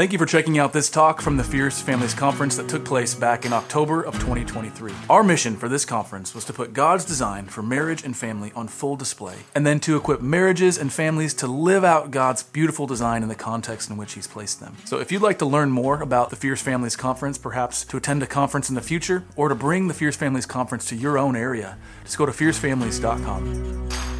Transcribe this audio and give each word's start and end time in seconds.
Thank 0.00 0.14
you 0.14 0.18
for 0.18 0.24
checking 0.24 0.58
out 0.58 0.72
this 0.72 0.88
talk 0.88 1.20
from 1.20 1.36
the 1.36 1.44
Fierce 1.44 1.82
Families 1.82 2.14
Conference 2.14 2.56
that 2.56 2.70
took 2.70 2.86
place 2.86 3.14
back 3.14 3.44
in 3.44 3.52
October 3.52 4.00
of 4.00 4.14
2023. 4.14 4.94
Our 5.10 5.22
mission 5.22 5.58
for 5.58 5.68
this 5.68 5.84
conference 5.84 6.34
was 6.34 6.46
to 6.46 6.54
put 6.54 6.72
God's 6.72 7.04
design 7.04 7.44
for 7.44 7.62
marriage 7.62 8.02
and 8.02 8.16
family 8.16 8.50
on 8.56 8.66
full 8.66 8.96
display, 8.96 9.34
and 9.54 9.66
then 9.66 9.78
to 9.80 9.98
equip 9.98 10.22
marriages 10.22 10.78
and 10.78 10.90
families 10.90 11.34
to 11.34 11.46
live 11.46 11.84
out 11.84 12.10
God's 12.10 12.42
beautiful 12.42 12.86
design 12.86 13.22
in 13.22 13.28
the 13.28 13.34
context 13.34 13.90
in 13.90 13.98
which 13.98 14.14
He's 14.14 14.26
placed 14.26 14.58
them. 14.58 14.74
So 14.86 15.00
if 15.00 15.12
you'd 15.12 15.20
like 15.20 15.38
to 15.40 15.44
learn 15.44 15.70
more 15.70 16.00
about 16.00 16.30
the 16.30 16.36
Fierce 16.36 16.62
Families 16.62 16.96
Conference, 16.96 17.36
perhaps 17.36 17.84
to 17.84 17.98
attend 17.98 18.22
a 18.22 18.26
conference 18.26 18.70
in 18.70 18.76
the 18.76 18.80
future, 18.80 19.24
or 19.36 19.50
to 19.50 19.54
bring 19.54 19.88
the 19.88 19.92
Fierce 19.92 20.16
Families 20.16 20.46
Conference 20.46 20.86
to 20.86 20.96
your 20.96 21.18
own 21.18 21.36
area, 21.36 21.76
just 22.04 22.16
go 22.16 22.24
to 22.24 22.32
fiercefamilies.com. 22.32 24.19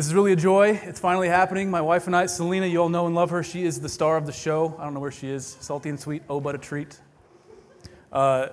This 0.00 0.06
is 0.06 0.14
really 0.14 0.32
a 0.32 0.36
joy. 0.36 0.80
It's 0.84 0.98
finally 0.98 1.28
happening. 1.28 1.70
My 1.70 1.82
wife 1.82 2.06
and 2.06 2.16
I, 2.16 2.24
Selena, 2.24 2.64
you 2.64 2.80
all 2.80 2.88
know 2.88 3.04
and 3.04 3.14
love 3.14 3.28
her. 3.28 3.42
She 3.42 3.64
is 3.64 3.82
the 3.82 3.88
star 3.90 4.16
of 4.16 4.24
the 4.24 4.32
show. 4.32 4.74
I 4.78 4.84
don't 4.84 4.94
know 4.94 5.00
where 5.00 5.10
she 5.10 5.28
is. 5.28 5.58
Salty 5.60 5.90
and 5.90 6.00
sweet, 6.00 6.22
oh, 6.30 6.40
but 6.40 6.54
a 6.54 6.58
treat. 6.58 6.98
Uh, 8.10 8.46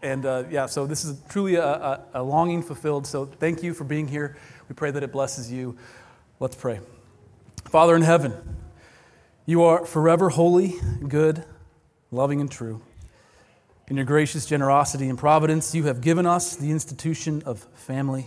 and 0.00 0.24
uh, 0.24 0.44
yeah, 0.48 0.66
so 0.66 0.86
this 0.86 1.04
is 1.04 1.20
truly 1.28 1.56
a, 1.56 1.66
a, 1.66 2.04
a 2.14 2.22
longing 2.22 2.62
fulfilled. 2.62 3.08
So 3.08 3.26
thank 3.26 3.64
you 3.64 3.74
for 3.74 3.82
being 3.82 4.06
here. 4.06 4.36
We 4.68 4.76
pray 4.76 4.92
that 4.92 5.02
it 5.02 5.10
blesses 5.10 5.50
you. 5.50 5.76
Let's 6.38 6.54
pray. 6.54 6.78
Father 7.64 7.96
in 7.96 8.02
heaven, 8.02 8.56
you 9.44 9.64
are 9.64 9.84
forever 9.84 10.28
holy, 10.28 10.76
good, 11.08 11.44
loving, 12.12 12.40
and 12.40 12.48
true. 12.48 12.80
In 13.88 13.96
your 13.96 14.06
gracious 14.06 14.46
generosity 14.46 15.08
and 15.08 15.18
providence, 15.18 15.74
you 15.74 15.82
have 15.82 16.00
given 16.00 16.26
us 16.26 16.54
the 16.54 16.70
institution 16.70 17.42
of 17.44 17.58
family. 17.74 18.26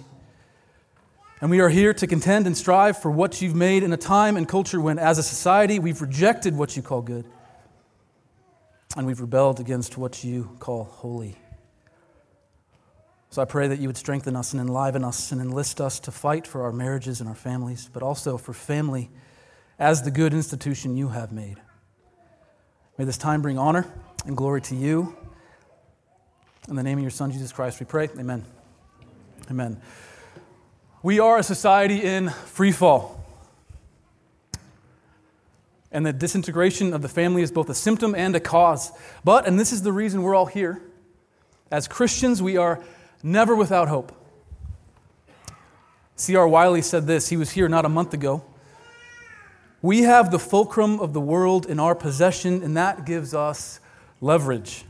And 1.42 1.52
we 1.52 1.60
are 1.60 1.70
here 1.70 1.94
to 1.94 2.08
contend 2.08 2.48
and 2.48 2.58
strive 2.58 3.02
for 3.02 3.12
what 3.12 3.42
you've 3.42 3.56
made 3.56 3.84
in 3.84 3.92
a 3.92 3.98
time 3.98 4.38
and 4.38 4.48
culture 4.48 4.80
when, 4.80 4.98
as 4.98 5.18
a 5.18 5.24
society, 5.24 5.80
we've 5.80 6.02
rejected 6.02 6.56
what 6.56 6.78
you 6.78 6.82
call 6.82 7.02
good 7.02 7.26
and 8.96 9.05
we've 9.05 9.20
rebelled 9.20 9.60
against 9.60 9.98
what 9.98 10.24
you 10.24 10.55
call 10.60 10.86
holy. 10.86 11.36
So 13.30 13.42
I 13.42 13.46
pray 13.46 13.68
that 13.68 13.80
you 13.80 13.90
would 13.90 13.98
strengthen 13.98 14.36
us 14.38 14.54
and 14.54 14.62
enliven 14.62 15.04
us 15.04 15.34
and 15.34 15.42
enlist 15.42 15.82
us 15.82 16.00
to 16.02 16.12
fight 16.12 16.48
for 16.48 16.64
our 16.64 16.72
marriages 16.72 17.20
and 17.20 17.27
our 17.27 17.36
families, 17.36 17.90
but 17.92 18.02
also 18.02 18.38
for 18.38 18.54
family 18.54 19.10
as 19.77 20.04
the 20.04 20.12
good 20.12 20.34
institution 20.34 20.96
you 20.96 21.10
have 21.10 21.34
made. 21.34 21.58
May 22.98 23.04
this 23.04 23.18
time 23.18 23.42
bring 23.42 23.58
honor 23.58 23.86
and 24.26 24.38
glory 24.38 24.62
to 24.62 24.76
you. 24.76 25.18
In 26.70 26.77
the 26.77 26.84
name 26.84 26.98
of 26.98 27.04
your 27.04 27.12
Son, 27.12 27.30
Jesus 27.30 27.52
Christ, 27.52 27.82
we 27.82 27.86
pray. 27.86 28.08
Amen. 28.18 28.46
Amen. 29.52 29.82
We 31.06 31.20
are 31.20 31.38
a 31.38 31.44
society 31.44 32.02
in 32.02 32.32
free 32.32 32.72
fall. 32.72 33.24
And 35.92 36.04
the 36.04 36.12
disintegration 36.12 36.96
of 36.96 37.04
the 37.04 37.08
family 37.08 37.44
is 37.44 37.52
both 37.52 37.70
a 37.70 37.76
symptom 37.76 38.16
and 38.16 38.36
a 38.36 38.40
cause. 38.40 38.92
But, 39.24 39.48
and 39.48 39.60
this 39.60 39.72
is 39.72 39.84
the 39.84 39.92
reason 39.92 40.24
we're 40.24 40.34
all 40.34 40.48
here, 40.48 40.82
as 41.70 41.88
Christians, 41.88 42.42
we 42.42 42.58
are 42.58 42.84
never 43.22 43.56
without 43.56 43.88
hope. 43.88 44.14
C.R. 46.16 46.48
Wiley 46.48 46.82
said 46.82 47.06
this, 47.06 47.30
he 47.30 47.38
was 47.38 47.52
here 47.52 47.70
not 47.70 47.86
a 47.86 47.90
month 47.90 48.16
ago. 48.16 48.44
We 49.84 50.02
have 50.02 50.32
the 50.32 50.40
fulcrum 50.40 51.00
of 51.00 51.14
the 51.14 51.22
world 51.22 51.68
in 51.68 51.80
our 51.80 51.94
possession, 51.94 52.64
and 52.64 52.76
that 52.78 53.06
gives 53.06 53.36
us 53.36 53.80
leverage. 54.22 54.86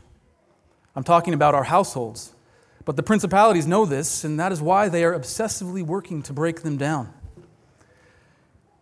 I'm 0.94 1.04
talking 1.04 1.34
about 1.34 1.54
our 1.54 1.64
households. 1.64 2.32
But 2.86 2.94
the 2.94 3.02
principalities 3.02 3.66
know 3.66 3.84
this, 3.84 4.22
and 4.22 4.38
that 4.38 4.52
is 4.52 4.62
why 4.62 4.88
they 4.88 5.04
are 5.04 5.12
obsessively 5.12 5.82
working 5.82 6.22
to 6.22 6.32
break 6.32 6.62
them 6.62 6.76
down. 6.76 7.12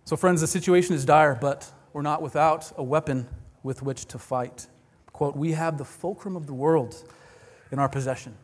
So, 0.05 0.14
friends, 0.14 0.42
the 0.42 0.47
situation 0.47 0.94
is 0.94 1.06
dire, 1.06 1.38
but 1.41 1.72
we're 1.94 2.02
not 2.02 2.20
without 2.20 2.70
a 2.77 2.82
weapon 2.82 3.27
with 3.62 3.82
which 3.82 4.05
to 4.08 4.19
fight. 4.19 4.66
Quote, 5.14 5.34
we 5.34 5.52
have 5.52 5.78
the 5.78 5.86
fulcrum 5.86 6.36
of 6.36 6.47
the 6.47 6.52
world 6.52 7.02
in 7.72 7.78
our 7.78 7.88
possession, 7.88 8.37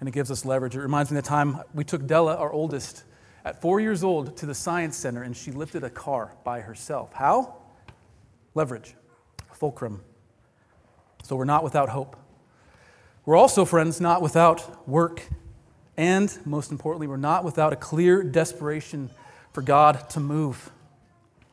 and 0.00 0.08
it 0.08 0.12
gives 0.12 0.32
us 0.32 0.44
leverage. 0.44 0.74
It 0.74 0.80
reminds 0.80 1.12
me 1.12 1.18
of 1.18 1.24
the 1.24 1.28
time 1.28 1.60
we 1.72 1.84
took 1.84 2.04
Della, 2.04 2.34
our 2.34 2.50
oldest, 2.50 3.04
at 3.44 3.62
four 3.62 3.78
years 3.78 4.02
old, 4.02 4.36
to 4.38 4.46
the 4.46 4.56
science 4.56 4.96
center, 4.96 5.22
and 5.22 5.36
she 5.36 5.52
lifted 5.52 5.84
a 5.84 5.90
car 5.90 6.32
by 6.42 6.62
herself. 6.62 7.12
How? 7.12 7.54
Leverage, 8.56 8.96
fulcrum. 9.52 10.02
So, 11.22 11.36
we're 11.36 11.44
not 11.44 11.62
without 11.62 11.90
hope. 11.90 12.16
We're 13.26 13.36
also, 13.36 13.64
friends, 13.64 14.00
not 14.00 14.22
without 14.22 14.88
work. 14.88 15.20
And 15.96 16.32
most 16.44 16.70
importantly, 16.70 17.08
we're 17.08 17.16
not 17.16 17.42
without 17.44 17.72
a 17.72 17.76
clear 17.76 18.22
desperation 18.22 19.10
for 19.52 19.62
God 19.62 20.08
to 20.10 20.20
move. 20.20 20.70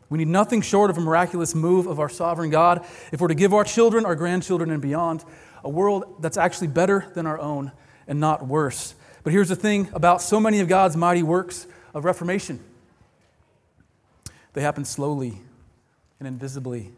We 0.09 0.19
need 0.19 0.27
nothing 0.27 0.61
short 0.61 0.91
of 0.91 0.97
a 0.99 1.01
miraculous 1.01 1.55
move 1.55 1.87
of 1.87 1.99
our 1.99 2.09
sovereign 2.09 2.51
God 2.51 2.85
if 3.11 3.19
we're 3.19 3.29
to 3.29 3.35
give 3.35 3.53
our 3.53 3.63
children, 3.63 4.05
our 4.05 4.15
grandchildren, 4.15 4.69
and 4.69 4.81
beyond 4.81 5.25
a 5.63 5.69
world 5.69 6.21
that's 6.21 6.37
actually 6.37 6.67
better 6.67 7.11
than 7.15 7.25
our 7.25 7.39
own 7.39 7.71
and 8.07 8.19
not 8.19 8.45
worse. 8.45 8.93
But 9.23 9.33
here's 9.33 9.49
the 9.49 9.55
thing 9.55 9.89
about 9.93 10.21
so 10.21 10.39
many 10.39 10.59
of 10.59 10.67
God's 10.67 10.95
mighty 10.95 11.23
works 11.23 11.65
of 11.93 12.05
reformation 12.05 12.59
they 14.53 14.61
happen 14.61 14.85
slowly 14.85 15.41
and 16.19 16.27
invisibly 16.27 16.91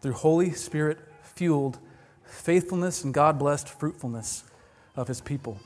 through 0.00 0.14
Holy 0.14 0.50
Spirit 0.50 0.98
fueled 1.22 1.78
faithfulness 2.26 3.04
and 3.04 3.14
God 3.14 3.38
blessed 3.38 3.68
fruitfulness 3.68 4.44
of 4.94 5.08
his 5.08 5.20
people. 5.20 5.60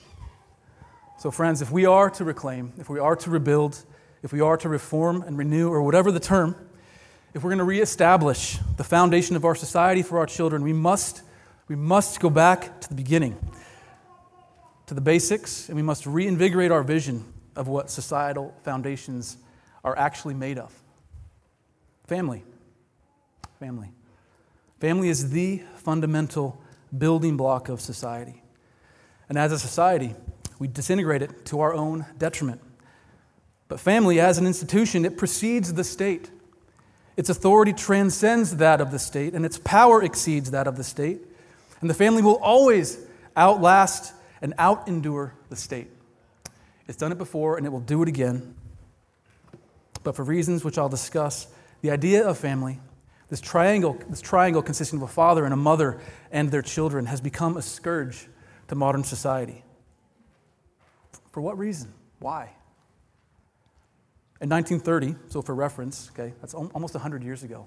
So, 1.18 1.30
friends, 1.30 1.60
if 1.60 1.70
we 1.70 1.86
are 1.86 2.08
to 2.10 2.24
reclaim, 2.24 2.72
if 2.78 2.88
we 2.88 2.98
are 2.98 3.14
to 3.16 3.30
rebuild, 3.30 3.84
if 4.22 4.32
we 4.32 4.40
are 4.40 4.56
to 4.56 4.68
reform 4.68 5.22
and 5.22 5.36
renew, 5.36 5.70
or 5.70 5.82
whatever 5.82 6.10
the 6.10 6.20
term, 6.20 6.56
if 7.34 7.44
we're 7.44 7.50
going 7.50 7.58
to 7.58 7.64
reestablish 7.64 8.58
the 8.76 8.84
foundation 8.84 9.36
of 9.36 9.44
our 9.44 9.54
society 9.54 10.02
for 10.02 10.18
our 10.18 10.26
children, 10.26 10.62
we 10.62 10.72
must, 10.72 11.22
we 11.68 11.76
must 11.76 12.20
go 12.20 12.30
back 12.30 12.80
to 12.80 12.88
the 12.88 12.94
beginning, 12.94 13.36
to 14.86 14.94
the 14.94 15.00
basics, 15.00 15.68
and 15.68 15.76
we 15.76 15.82
must 15.82 16.06
reinvigorate 16.06 16.70
our 16.70 16.82
vision 16.82 17.24
of 17.54 17.68
what 17.68 17.90
societal 17.90 18.54
foundations 18.64 19.36
are 19.84 19.96
actually 19.96 20.34
made 20.34 20.58
of. 20.58 20.74
Family. 22.06 22.42
Family. 23.58 23.92
Family 24.80 25.08
is 25.08 25.30
the 25.30 25.62
fundamental 25.80 26.60
building 26.96 27.36
block 27.36 27.68
of 27.68 27.80
society. 27.80 28.42
And 29.28 29.38
as 29.38 29.52
a 29.52 29.58
society, 29.58 30.14
we 30.58 30.68
disintegrate 30.68 31.22
it 31.22 31.46
to 31.46 31.60
our 31.60 31.72
own 31.72 32.06
detriment. 32.18 32.60
But 33.68 33.80
family, 33.80 34.20
as 34.20 34.38
an 34.38 34.46
institution, 34.46 35.04
it 35.04 35.16
precedes 35.16 35.72
the 35.72 35.84
state. 35.84 36.30
Its 37.16 37.30
authority 37.30 37.72
transcends 37.72 38.56
that 38.56 38.80
of 38.80 38.90
the 38.90 38.98
state, 38.98 39.34
and 39.34 39.44
its 39.46 39.58
power 39.58 40.02
exceeds 40.02 40.50
that 40.50 40.66
of 40.66 40.76
the 40.76 40.84
state. 40.84 41.20
And 41.80 41.88
the 41.88 41.94
family 41.94 42.22
will 42.22 42.38
always 42.42 42.98
outlast 43.36 44.12
and 44.42 44.56
outendure 44.56 45.32
the 45.48 45.56
state. 45.56 45.88
It's 46.88 46.98
done 46.98 47.12
it 47.12 47.18
before, 47.18 47.56
and 47.56 47.64
it 47.64 47.70
will 47.70 47.80
do 47.80 48.02
it 48.02 48.08
again. 48.08 48.54
But 50.02 50.16
for 50.16 50.24
reasons 50.24 50.64
which 50.64 50.78
I'll 50.78 50.88
discuss, 50.88 51.46
the 51.82 51.90
idea 51.90 52.26
of 52.26 52.36
family 52.36 52.80
this 53.30 53.40
triangle, 53.40 53.96
this 54.08 54.20
triangle 54.20 54.60
consisting 54.60 54.98
of 54.98 55.04
a 55.04 55.12
father 55.12 55.44
and 55.44 55.54
a 55.54 55.56
mother 55.56 56.00
and 56.32 56.50
their 56.50 56.62
children 56.62 57.06
has 57.06 57.20
become 57.20 57.56
a 57.56 57.62
scourge 57.62 58.28
to 58.68 58.74
modern 58.74 59.04
society. 59.04 59.64
For 61.30 61.40
what 61.40 61.56
reason? 61.56 61.94
Why? 62.18 62.50
In 64.40 64.48
1930, 64.48 65.14
so 65.30 65.42
for 65.42 65.54
reference, 65.54 66.10
okay, 66.12 66.34
that's 66.40 66.54
almost 66.54 66.94
100 66.94 67.22
years 67.22 67.42
ago. 67.44 67.66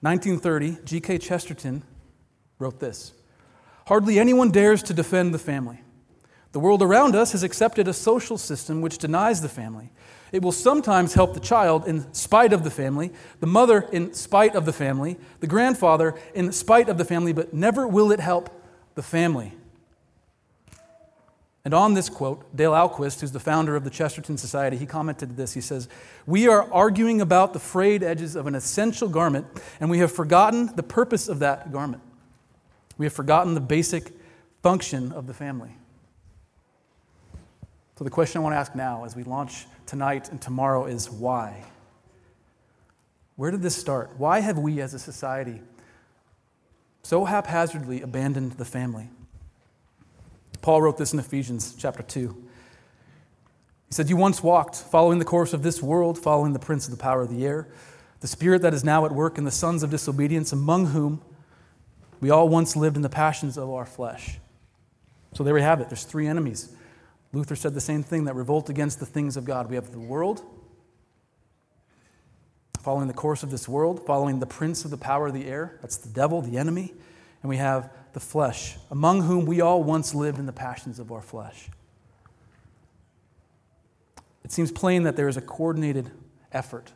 1930, 0.00 0.84
G.K. 0.84 1.18
Chesterton 1.18 1.82
wrote 2.58 2.80
this 2.80 3.12
Hardly 3.86 4.18
anyone 4.18 4.50
dares 4.50 4.82
to 4.84 4.94
defend 4.94 5.32
the 5.32 5.38
family. 5.38 5.83
The 6.54 6.60
world 6.60 6.82
around 6.82 7.16
us 7.16 7.32
has 7.32 7.42
accepted 7.42 7.88
a 7.88 7.92
social 7.92 8.38
system 8.38 8.80
which 8.80 8.98
denies 8.98 9.40
the 9.40 9.48
family. 9.48 9.90
It 10.30 10.40
will 10.40 10.52
sometimes 10.52 11.14
help 11.14 11.34
the 11.34 11.40
child 11.40 11.88
in 11.88 12.14
spite 12.14 12.52
of 12.52 12.62
the 12.62 12.70
family, 12.70 13.10
the 13.40 13.48
mother 13.48 13.88
in 13.90 14.14
spite 14.14 14.54
of 14.54 14.64
the 14.64 14.72
family, 14.72 15.16
the 15.40 15.48
grandfather 15.48 16.14
in 16.32 16.52
spite 16.52 16.88
of 16.88 16.96
the 16.96 17.04
family, 17.04 17.32
but 17.32 17.52
never 17.52 17.88
will 17.88 18.12
it 18.12 18.20
help 18.20 18.50
the 18.94 19.02
family. 19.02 19.52
And 21.64 21.74
on 21.74 21.94
this 21.94 22.08
quote, 22.08 22.54
Dale 22.54 22.70
Ahlquist, 22.70 23.20
who's 23.20 23.32
the 23.32 23.40
founder 23.40 23.74
of 23.74 23.82
the 23.82 23.90
Chesterton 23.90 24.36
Society, 24.36 24.76
he 24.76 24.86
commented 24.86 25.36
this. 25.36 25.54
He 25.54 25.60
says, 25.60 25.88
We 26.24 26.46
are 26.46 26.72
arguing 26.72 27.20
about 27.20 27.52
the 27.52 27.58
frayed 27.58 28.04
edges 28.04 28.36
of 28.36 28.46
an 28.46 28.54
essential 28.54 29.08
garment, 29.08 29.48
and 29.80 29.90
we 29.90 29.98
have 29.98 30.12
forgotten 30.12 30.76
the 30.76 30.84
purpose 30.84 31.28
of 31.28 31.40
that 31.40 31.72
garment. 31.72 32.04
We 32.96 33.06
have 33.06 33.12
forgotten 33.12 33.54
the 33.54 33.60
basic 33.60 34.12
function 34.62 35.10
of 35.10 35.26
the 35.26 35.34
family. 35.34 35.72
So, 37.96 38.02
the 38.02 38.10
question 38.10 38.40
I 38.40 38.42
want 38.42 38.54
to 38.54 38.58
ask 38.58 38.74
now 38.74 39.04
as 39.04 39.14
we 39.14 39.22
launch 39.22 39.66
tonight 39.86 40.28
and 40.30 40.40
tomorrow 40.40 40.86
is 40.86 41.08
why? 41.08 41.64
Where 43.36 43.50
did 43.50 43.62
this 43.62 43.76
start? 43.76 44.10
Why 44.18 44.40
have 44.40 44.58
we 44.58 44.80
as 44.80 44.94
a 44.94 44.98
society 44.98 45.60
so 47.02 47.24
haphazardly 47.24 48.02
abandoned 48.02 48.52
the 48.52 48.64
family? 48.64 49.08
Paul 50.60 50.82
wrote 50.82 50.96
this 50.96 51.12
in 51.12 51.18
Ephesians 51.18 51.74
chapter 51.78 52.02
2. 52.02 52.28
He 53.88 53.94
said, 53.94 54.08
You 54.08 54.16
once 54.16 54.42
walked, 54.42 54.76
following 54.76 55.18
the 55.18 55.24
course 55.24 55.52
of 55.52 55.62
this 55.62 55.82
world, 55.82 56.18
following 56.18 56.52
the 56.52 56.58
prince 56.58 56.86
of 56.86 56.90
the 56.90 57.00
power 57.00 57.22
of 57.22 57.30
the 57.30 57.46
air, 57.46 57.68
the 58.20 58.26
spirit 58.26 58.62
that 58.62 58.74
is 58.74 58.82
now 58.82 59.04
at 59.04 59.12
work 59.12 59.38
in 59.38 59.44
the 59.44 59.50
sons 59.50 59.82
of 59.84 59.90
disobedience, 59.90 60.52
among 60.52 60.86
whom 60.86 61.22
we 62.20 62.30
all 62.30 62.48
once 62.48 62.74
lived 62.74 62.96
in 62.96 63.02
the 63.02 63.08
passions 63.08 63.56
of 63.56 63.68
our 63.70 63.86
flesh. 63.86 64.38
So 65.34 65.44
there 65.44 65.54
we 65.54 65.62
have 65.62 65.80
it. 65.80 65.90
There's 65.90 66.04
three 66.04 66.26
enemies. 66.26 66.74
Luther 67.34 67.56
said 67.56 67.74
the 67.74 67.80
same 67.80 68.02
thing 68.02 68.24
that 68.24 68.34
revolt 68.34 68.70
against 68.70 69.00
the 69.00 69.06
things 69.06 69.36
of 69.36 69.44
God. 69.44 69.68
We 69.68 69.74
have 69.74 69.90
the 69.90 69.98
world, 69.98 70.42
following 72.80 73.08
the 73.08 73.14
course 73.14 73.42
of 73.42 73.50
this 73.50 73.68
world, 73.68 74.06
following 74.06 74.38
the 74.38 74.46
prince 74.46 74.84
of 74.84 74.90
the 74.90 74.96
power 74.96 75.26
of 75.26 75.34
the 75.34 75.46
air. 75.46 75.78
That's 75.82 75.96
the 75.96 76.08
devil, 76.08 76.40
the 76.40 76.58
enemy. 76.58 76.94
And 77.42 77.50
we 77.50 77.56
have 77.56 77.90
the 78.12 78.20
flesh, 78.20 78.76
among 78.90 79.22
whom 79.22 79.46
we 79.46 79.60
all 79.60 79.82
once 79.82 80.14
lived 80.14 80.38
in 80.38 80.46
the 80.46 80.52
passions 80.52 80.98
of 80.98 81.10
our 81.10 81.20
flesh. 81.20 81.68
It 84.44 84.52
seems 84.52 84.70
plain 84.70 85.02
that 85.02 85.16
there 85.16 85.28
is 85.28 85.36
a 85.36 85.42
coordinated 85.42 86.10
effort 86.52 86.92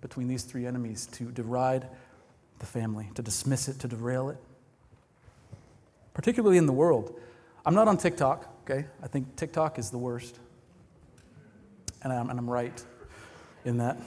between 0.00 0.26
these 0.26 0.42
three 0.42 0.66
enemies 0.66 1.06
to 1.12 1.30
deride 1.30 1.86
the 2.58 2.66
family, 2.66 3.10
to 3.14 3.22
dismiss 3.22 3.68
it, 3.68 3.78
to 3.80 3.88
derail 3.88 4.30
it, 4.30 4.38
particularly 6.14 6.58
in 6.58 6.66
the 6.66 6.72
world. 6.72 7.18
I'm 7.64 7.74
not 7.74 7.88
on 7.88 7.96
TikTok, 7.98 8.57
okay? 8.68 8.86
I 9.02 9.08
think 9.08 9.36
TikTok 9.36 9.78
is 9.78 9.90
the 9.90 9.98
worst. 9.98 10.38
And 12.02 12.12
I'm, 12.12 12.30
and 12.30 12.38
I'm 12.38 12.48
right 12.48 12.84
in 13.64 13.78
that. 13.78 13.98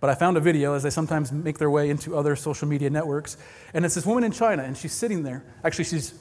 But 0.00 0.10
I 0.10 0.14
found 0.14 0.36
a 0.36 0.40
video, 0.40 0.74
as 0.74 0.82
they 0.82 0.90
sometimes 0.90 1.30
make 1.30 1.58
their 1.58 1.70
way 1.70 1.88
into 1.88 2.16
other 2.16 2.34
social 2.34 2.66
media 2.66 2.90
networks, 2.90 3.36
and 3.72 3.84
it's 3.84 3.94
this 3.94 4.04
woman 4.04 4.24
in 4.24 4.32
China, 4.32 4.64
and 4.64 4.76
she's 4.76 4.92
sitting 4.92 5.22
there. 5.22 5.44
Actually, 5.62 5.84
she's 5.84 6.14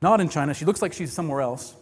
not 0.00 0.20
in 0.20 0.28
China, 0.28 0.54
she 0.54 0.64
looks 0.64 0.80
like 0.80 0.92
she's 0.92 1.12
somewhere 1.12 1.40
else 1.40 1.74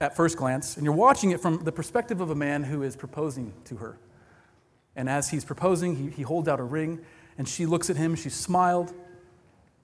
at 0.00 0.16
first 0.16 0.38
glance, 0.38 0.76
and 0.76 0.84
you're 0.84 0.94
watching 0.94 1.30
it 1.30 1.40
from 1.40 1.62
the 1.64 1.72
perspective 1.72 2.20
of 2.20 2.30
a 2.30 2.34
man 2.34 2.64
who 2.64 2.82
is 2.82 2.96
proposing 2.96 3.52
to 3.64 3.76
her. 3.76 3.98
And 4.96 5.08
as 5.08 5.30
he's 5.30 5.44
proposing, 5.44 5.96
he, 5.96 6.10
he 6.10 6.22
holds 6.22 6.48
out 6.48 6.60
a 6.60 6.64
ring, 6.64 7.00
and 7.36 7.46
she 7.46 7.66
looks 7.66 7.90
at 7.90 7.96
him, 7.96 8.14
she 8.14 8.30
smiled, 8.30 8.92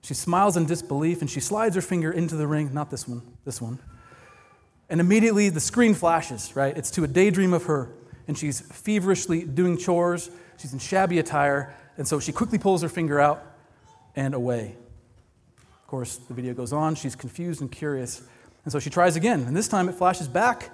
she 0.03 0.15
smiles 0.15 0.57
in 0.57 0.67
disbelief 0.67 1.21
and 1.21 1.31
she 1.31 1.41
slides 1.41 1.75
her 1.75 1.83
finger 1.83 2.11
into 2.11 2.37
the 2.37 2.47
ring, 2.47 2.73
not 2.73 2.91
this 2.91 3.07
one, 3.07 3.23
this 3.45 3.61
one. 3.61 3.79
And 4.89 5.01
immediately 5.01 5.51
the 5.51 5.61
screen 5.61 5.95
flashes, 5.95 6.57
right? 6.57 6.77
It's 6.77 6.91
to 6.93 7.05
a 7.05 7.09
daydream 7.09 7.53
of 7.53 7.65
her. 7.65 7.91
And 8.27 8.37
she's 8.37 8.61
feverishly 8.61 9.45
doing 9.45 9.77
chores. 9.77 10.31
She's 10.59 10.73
in 10.73 10.79
shabby 10.79 11.19
attire. 11.19 11.75
And 11.97 12.09
so 12.09 12.19
she 12.19 12.33
quickly 12.33 12.59
pulls 12.59 12.83
her 12.83 12.89
finger 12.89 13.21
out 13.21 13.43
and 14.17 14.35
away. 14.35 14.77
Of 15.83 15.87
course, 15.87 16.17
the 16.17 16.35
video 16.35 16.55
goes 16.55 16.73
on. 16.73 16.95
She's 16.95 17.15
confused 17.15 17.61
and 17.61 17.71
curious. 17.71 18.23
And 18.65 18.73
so 18.73 18.79
she 18.79 18.91
tries 18.91 19.17
again. 19.17 19.43
And 19.43 19.57
this 19.57 19.69
time 19.69 19.89
it 19.89 19.95
flashes 19.95 20.29
back 20.29 20.71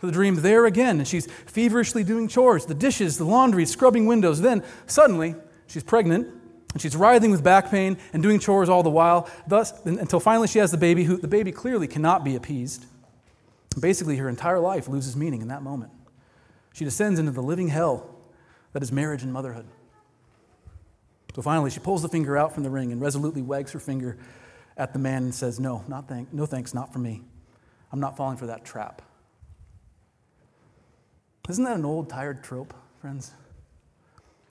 to 0.00 0.06
the 0.06 0.12
dream 0.12 0.36
there 0.36 0.66
again. 0.66 0.98
And 0.98 1.06
she's 1.06 1.26
feverishly 1.46 2.04
doing 2.04 2.28
chores 2.28 2.64
the 2.64 2.74
dishes, 2.74 3.18
the 3.18 3.24
laundry, 3.24 3.66
scrubbing 3.66 4.06
windows. 4.06 4.40
Then 4.40 4.62
suddenly 4.86 5.34
she's 5.66 5.82
pregnant 5.82 6.28
and 6.72 6.82
she's 6.82 6.96
writhing 6.96 7.30
with 7.30 7.42
back 7.42 7.70
pain 7.70 7.96
and 8.12 8.22
doing 8.22 8.38
chores 8.38 8.68
all 8.68 8.82
the 8.82 8.90
while, 8.90 9.28
thus, 9.46 9.72
until 9.84 10.20
finally 10.20 10.48
she 10.48 10.58
has 10.58 10.70
the 10.70 10.76
baby, 10.76 11.04
who 11.04 11.16
the 11.16 11.28
baby 11.28 11.50
clearly 11.50 11.88
cannot 11.88 12.24
be 12.24 12.36
appeased. 12.36 12.86
Basically, 13.78 14.16
her 14.16 14.28
entire 14.28 14.58
life 14.58 14.88
loses 14.88 15.16
meaning 15.16 15.40
in 15.40 15.48
that 15.48 15.62
moment. 15.62 15.92
She 16.72 16.84
descends 16.84 17.18
into 17.18 17.32
the 17.32 17.42
living 17.42 17.68
hell 17.68 18.14
that 18.72 18.82
is 18.82 18.92
marriage 18.92 19.22
and 19.22 19.32
motherhood. 19.32 19.66
So 21.34 21.42
finally, 21.42 21.70
she 21.70 21.80
pulls 21.80 22.02
the 22.02 22.08
finger 22.08 22.36
out 22.36 22.52
from 22.52 22.64
the 22.64 22.70
ring 22.70 22.92
and 22.92 23.00
resolutely 23.00 23.42
wags 23.42 23.72
her 23.72 23.78
finger 23.78 24.18
at 24.76 24.92
the 24.92 24.98
man 24.98 25.24
and 25.24 25.34
says, 25.34 25.60
No, 25.60 25.84
not 25.88 26.08
thank, 26.08 26.32
no 26.32 26.46
thanks, 26.46 26.74
not 26.74 26.92
for 26.92 26.98
me. 26.98 27.22
I'm 27.92 28.00
not 28.00 28.16
falling 28.16 28.36
for 28.36 28.46
that 28.46 28.64
trap. 28.64 29.02
Isn't 31.48 31.64
that 31.64 31.76
an 31.76 31.84
old, 31.84 32.10
tired 32.10 32.44
trope, 32.44 32.74
friends? 33.00 33.32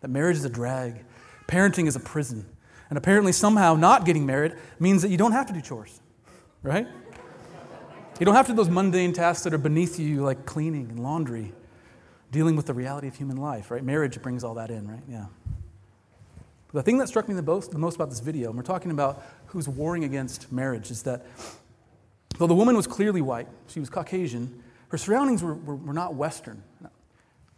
That 0.02 0.10
marriage 0.10 0.38
is 0.38 0.46
a 0.46 0.50
drag, 0.50 1.06
Parenting 1.48 1.88
is 1.88 1.96
a 1.96 2.00
prison. 2.00 2.46
And 2.90 2.98
apparently, 2.98 3.32
somehow, 3.32 3.76
not 3.76 4.06
getting 4.06 4.26
married 4.26 4.54
means 4.80 5.02
that 5.02 5.10
you 5.10 5.18
don't 5.18 5.34
have 5.34 5.48
to 5.48 5.54
do 5.54 5.62
chores, 5.62 6.00
right? 6.64 6.88
You 8.20 8.26
don't 8.26 8.36
have 8.36 8.48
to 8.48 8.54
do 8.54 8.56
those 8.56 8.70
mundane 8.70 9.14
tasks 9.14 9.44
that 9.44 9.54
are 9.54 9.60
beneath 9.60 10.00
you, 10.00 10.24
like 10.24 10.46
cleaning 10.46 10.90
and 10.90 11.00
laundry, 11.02 11.54
dealing 12.32 12.56
with 12.56 12.66
the 12.66 12.74
reality 12.74 13.08
of 13.08 13.16
human 13.16 13.38
life, 13.38 13.70
right? 13.70 13.84
Marriage 13.84 14.22
brings 14.22 14.44
all 14.44 14.56
that 14.56 14.72
in, 14.72 14.88
right? 14.88 15.04
Yeah. 15.08 15.26
But 16.68 16.80
the 16.80 16.84
thing 16.84 16.98
that 16.98 17.08
struck 17.08 17.28
me 17.28 17.36
the 17.36 17.42
most, 17.42 17.72
the 17.72 17.78
most 17.78 17.96
about 17.96 18.10
this 18.10 18.20
video, 18.20 18.50
and 18.50 18.58
we're 18.58 18.64
talking 18.64 18.92
about 18.92 19.24
who's 19.48 19.68
warring 19.70 20.04
against 20.04 20.52
marriage, 20.52 20.92
is 20.92 21.04
that 21.04 21.26
though 22.38 22.48
the 22.48 22.56
woman 22.56 22.76
was 22.76 22.88
clearly 22.88 23.22
white, 23.22 23.48
she 23.68 23.80
was 23.80 23.90
Caucasian, 23.90 24.64
her 24.90 24.98
surroundings 24.98 25.44
were, 25.44 25.54
were, 25.54 25.76
were 25.76 25.94
not 25.94 26.16
Western. 26.16 26.64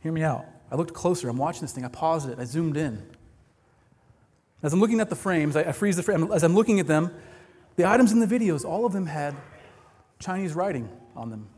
Hear 0.01 0.11
me 0.11 0.23
out. 0.23 0.45
I 0.71 0.75
looked 0.75 0.93
closer. 0.93 1.29
I'm 1.29 1.37
watching 1.37 1.61
this 1.61 1.71
thing. 1.71 1.85
I 1.85 1.89
paused 1.89 2.29
it. 2.29 2.39
I 2.39 2.45
zoomed 2.45 2.77
in. 2.77 3.01
As 4.61 4.73
I'm 4.73 4.79
looking 4.79 4.99
at 4.99 5.09
the 5.09 5.15
frames, 5.15 5.55
I, 5.55 5.61
I 5.61 5.71
freeze 5.71 5.95
the 5.95 6.03
frame. 6.03 6.31
As 6.31 6.43
I'm 6.43 6.53
looking 6.53 6.79
at 6.79 6.87
them, 6.87 7.11
the 7.75 7.87
items 7.87 8.11
in 8.11 8.19
the 8.19 8.27
videos, 8.27 8.65
all 8.65 8.85
of 8.85 8.91
them 8.91 9.05
had 9.05 9.35
Chinese 10.19 10.53
writing 10.53 10.89
on 11.15 11.29
them. 11.29 11.49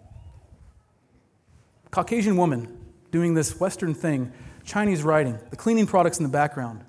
Caucasian 1.90 2.38
woman 2.38 2.78
doing 3.12 3.34
this 3.34 3.60
Western 3.60 3.94
thing, 3.94 4.32
Chinese 4.64 5.04
writing, 5.04 5.40
the 5.50 5.56
cleaning 5.56 5.88
products 5.88 6.20
in 6.20 6.24
the 6.24 6.30
background, 6.30 6.84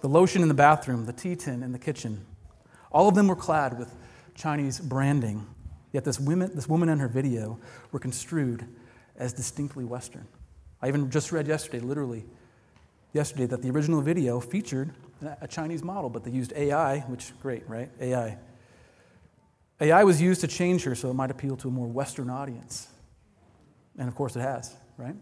the 0.00 0.08
lotion 0.08 0.42
in 0.42 0.48
the 0.48 0.54
bathroom, 0.54 1.06
the 1.06 1.12
tea 1.12 1.36
tin 1.36 1.62
in 1.62 1.72
the 1.72 1.78
kitchen. 1.78 2.24
All 2.92 3.08
of 3.08 3.14
them 3.14 3.26
were 3.26 3.36
clad 3.36 3.78
with 3.78 3.92
Chinese 4.34 4.80
branding, 4.80 5.46
yet 5.92 6.04
this 6.04 6.20
woman, 6.20 6.54
this 6.54 6.68
woman 6.68 6.88
in 6.88 7.00
her 7.00 7.08
video 7.08 7.58
were 7.90 7.98
construed 7.98 8.64
as 9.16 9.32
distinctly 9.32 9.84
Western. 9.84 10.26
I 10.80 10.88
even 10.88 11.10
just 11.10 11.32
read 11.32 11.48
yesterday, 11.48 11.80
literally, 11.80 12.24
yesterday 13.14 13.46
that 13.46 13.62
the 13.62 13.70
original 13.70 14.02
video 14.02 14.40
featured 14.40 14.92
a 15.40 15.48
Chinese 15.48 15.82
model, 15.82 16.10
but 16.10 16.24
they 16.24 16.30
used 16.30 16.52
AI, 16.54 16.98
which 17.00 17.32
great, 17.40 17.66
right? 17.68 17.88
AI. 18.00 18.36
AI 19.80 20.04
was 20.04 20.20
used 20.20 20.42
to 20.42 20.46
change 20.46 20.84
her 20.84 20.94
so 20.94 21.10
it 21.10 21.14
might 21.14 21.30
appeal 21.30 21.56
to 21.56 21.68
a 21.68 21.70
more 21.70 21.86
Western 21.86 22.28
audience. 22.28 22.88
And 23.96 24.08
of 24.08 24.14
course 24.14 24.36
it 24.36 24.40
has, 24.40 24.74
right? 24.98 25.14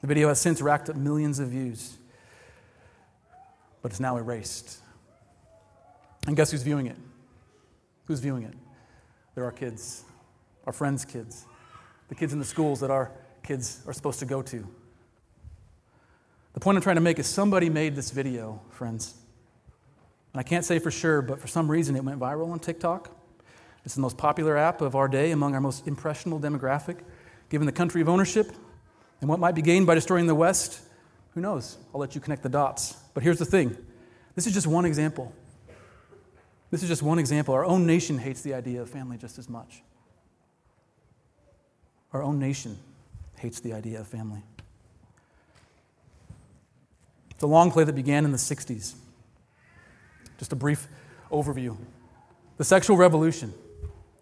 The 0.00 0.06
video 0.06 0.28
has 0.28 0.40
since 0.40 0.60
racked 0.60 0.90
up 0.90 0.96
millions 0.96 1.38
of 1.38 1.48
views, 1.48 1.96
but 3.80 3.92
it's 3.92 4.00
now 4.00 4.16
erased. 4.16 4.78
And 6.26 6.36
guess 6.36 6.50
who's 6.50 6.62
viewing 6.62 6.86
it? 6.86 6.96
Who's 8.06 8.20
viewing 8.20 8.42
it? 8.42 8.54
There 9.34 9.44
are 9.44 9.52
kids, 9.52 10.04
our 10.66 10.72
friends' 10.72 11.04
kids, 11.04 11.46
the 12.08 12.14
kids 12.14 12.32
in 12.32 12.40
the 12.40 12.44
schools 12.44 12.80
that 12.80 12.90
our 12.90 13.12
kids 13.42 13.80
are 13.86 13.92
supposed 13.92 14.18
to 14.18 14.26
go 14.26 14.42
to. 14.42 14.66
The 16.52 16.60
point 16.60 16.76
I'm 16.76 16.82
trying 16.82 16.96
to 16.96 17.02
make 17.02 17.18
is 17.18 17.26
somebody 17.26 17.70
made 17.70 17.96
this 17.96 18.10
video, 18.10 18.60
friends. 18.70 19.14
And 20.32 20.40
I 20.40 20.42
can't 20.42 20.64
say 20.64 20.78
for 20.78 20.90
sure, 20.90 21.22
but 21.22 21.38
for 21.38 21.48
some 21.48 21.70
reason 21.70 21.96
it 21.96 22.04
went 22.04 22.20
viral 22.20 22.50
on 22.50 22.58
TikTok. 22.58 23.10
It's 23.84 23.94
the 23.94 24.00
most 24.00 24.16
popular 24.16 24.56
app 24.56 24.80
of 24.80 24.94
our 24.94 25.08
day 25.08 25.32
among 25.32 25.54
our 25.54 25.60
most 25.60 25.86
impressionable 25.86 26.40
demographic. 26.40 26.98
Given 27.48 27.66
the 27.66 27.72
country 27.72 28.00
of 28.00 28.08
ownership 28.08 28.52
and 29.20 29.28
what 29.28 29.40
might 29.40 29.54
be 29.54 29.62
gained 29.62 29.86
by 29.86 29.94
destroying 29.94 30.26
the 30.26 30.34
West, 30.34 30.80
who 31.34 31.40
knows? 31.40 31.78
I'll 31.94 32.00
let 32.00 32.14
you 32.14 32.20
connect 32.20 32.42
the 32.42 32.48
dots. 32.48 32.96
But 33.14 33.22
here's 33.22 33.38
the 33.38 33.44
thing 33.44 33.76
this 34.34 34.46
is 34.46 34.54
just 34.54 34.66
one 34.66 34.84
example. 34.84 35.34
This 36.70 36.82
is 36.82 36.88
just 36.88 37.02
one 37.02 37.18
example. 37.18 37.54
Our 37.54 37.66
own 37.66 37.86
nation 37.86 38.16
hates 38.16 38.40
the 38.42 38.54
idea 38.54 38.80
of 38.80 38.88
family 38.88 39.18
just 39.18 39.38
as 39.38 39.48
much. 39.48 39.82
Our 42.12 42.22
own 42.22 42.38
nation 42.38 42.78
hates 43.36 43.60
the 43.60 43.74
idea 43.74 44.00
of 44.00 44.06
family. 44.06 44.42
It's 47.42 47.44
a 47.44 47.48
long 47.48 47.72
play 47.72 47.82
that 47.82 47.96
began 47.96 48.24
in 48.24 48.30
the 48.30 48.38
60s. 48.38 48.94
Just 50.38 50.52
a 50.52 50.54
brief 50.54 50.86
overview. 51.28 51.76
The 52.56 52.62
sexual 52.62 52.96
revolution, 52.96 53.52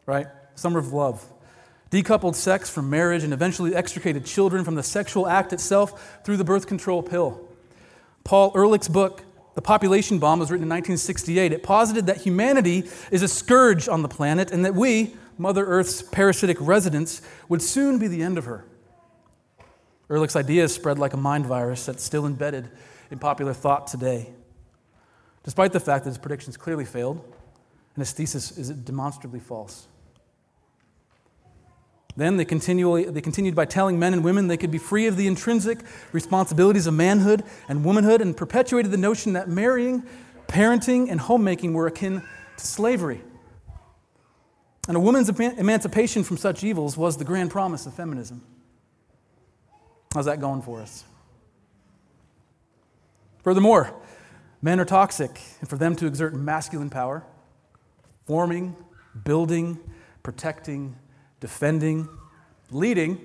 right? 0.06 0.26
Summer 0.54 0.78
of 0.78 0.94
love. 0.94 1.22
Decoupled 1.90 2.34
sex 2.34 2.70
from 2.70 2.88
marriage 2.88 3.22
and 3.22 3.34
eventually 3.34 3.74
extricated 3.74 4.24
children 4.24 4.64
from 4.64 4.74
the 4.74 4.82
sexual 4.82 5.28
act 5.28 5.52
itself 5.52 6.22
through 6.24 6.38
the 6.38 6.44
birth 6.44 6.66
control 6.66 7.02
pill. 7.02 7.46
Paul 8.24 8.52
Ehrlich's 8.54 8.88
book, 8.88 9.22
The 9.54 9.60
Population 9.60 10.18
Bomb, 10.18 10.38
was 10.38 10.50
written 10.50 10.64
in 10.64 10.70
1968. 10.70 11.52
It 11.52 11.62
posited 11.62 12.06
that 12.06 12.22
humanity 12.22 12.88
is 13.10 13.20
a 13.20 13.28
scourge 13.28 13.86
on 13.86 14.00
the 14.00 14.08
planet 14.08 14.50
and 14.50 14.64
that 14.64 14.74
we, 14.74 15.14
Mother 15.36 15.66
Earth's 15.66 16.00
parasitic 16.00 16.56
residents, 16.58 17.20
would 17.50 17.60
soon 17.60 17.98
be 17.98 18.08
the 18.08 18.22
end 18.22 18.38
of 18.38 18.46
her. 18.46 18.64
Ehrlich's 20.08 20.36
ideas 20.36 20.74
spread 20.74 20.98
like 20.98 21.12
a 21.12 21.18
mind 21.18 21.44
virus 21.44 21.84
that's 21.84 22.02
still 22.02 22.24
embedded 22.24 22.70
in 23.10 23.18
popular 23.18 23.52
thought 23.52 23.86
today. 23.86 24.32
Despite 25.42 25.72
the 25.72 25.80
fact 25.80 26.04
that 26.04 26.10
his 26.10 26.18
predictions 26.18 26.56
clearly 26.56 26.84
failed, 26.84 27.24
and 27.94 28.02
his 28.02 28.12
thesis 28.12 28.56
is 28.56 28.70
demonstrably 28.70 29.40
false. 29.40 29.88
Then 32.16 32.36
they, 32.36 32.44
continually, 32.44 33.04
they 33.04 33.20
continued 33.20 33.54
by 33.54 33.64
telling 33.64 33.98
men 33.98 34.12
and 34.12 34.24
women 34.24 34.48
they 34.48 34.56
could 34.56 34.70
be 34.70 34.78
free 34.78 35.06
of 35.06 35.16
the 35.16 35.26
intrinsic 35.26 35.78
responsibilities 36.12 36.86
of 36.86 36.94
manhood 36.94 37.44
and 37.68 37.84
womanhood 37.84 38.20
and 38.20 38.36
perpetuated 38.36 38.90
the 38.90 38.96
notion 38.96 39.32
that 39.34 39.48
marrying, 39.48 40.02
parenting, 40.46 41.10
and 41.10 41.20
homemaking 41.20 41.72
were 41.72 41.86
akin 41.86 42.22
to 42.56 42.66
slavery. 42.66 43.22
And 44.88 44.96
a 44.96 45.00
woman's 45.00 45.28
emancipation 45.28 46.24
from 46.24 46.36
such 46.36 46.64
evils 46.64 46.96
was 46.96 47.16
the 47.16 47.24
grand 47.24 47.50
promise 47.50 47.86
of 47.86 47.94
feminism. 47.94 48.42
How's 50.12 50.24
that 50.24 50.40
going 50.40 50.62
for 50.62 50.80
us? 50.80 51.04
Furthermore, 53.42 53.94
men 54.62 54.78
are 54.78 54.85
toxic, 54.85 55.40
and 55.61 55.68
for 55.68 55.76
them 55.76 55.97
to 55.97 56.06
exert 56.06 56.35
masculine 56.35 56.90
power, 56.90 57.25
forming, 58.26 58.76
building, 59.25 59.78
protecting, 60.23 60.97
defending, 61.40 62.09
leading, 62.70 63.18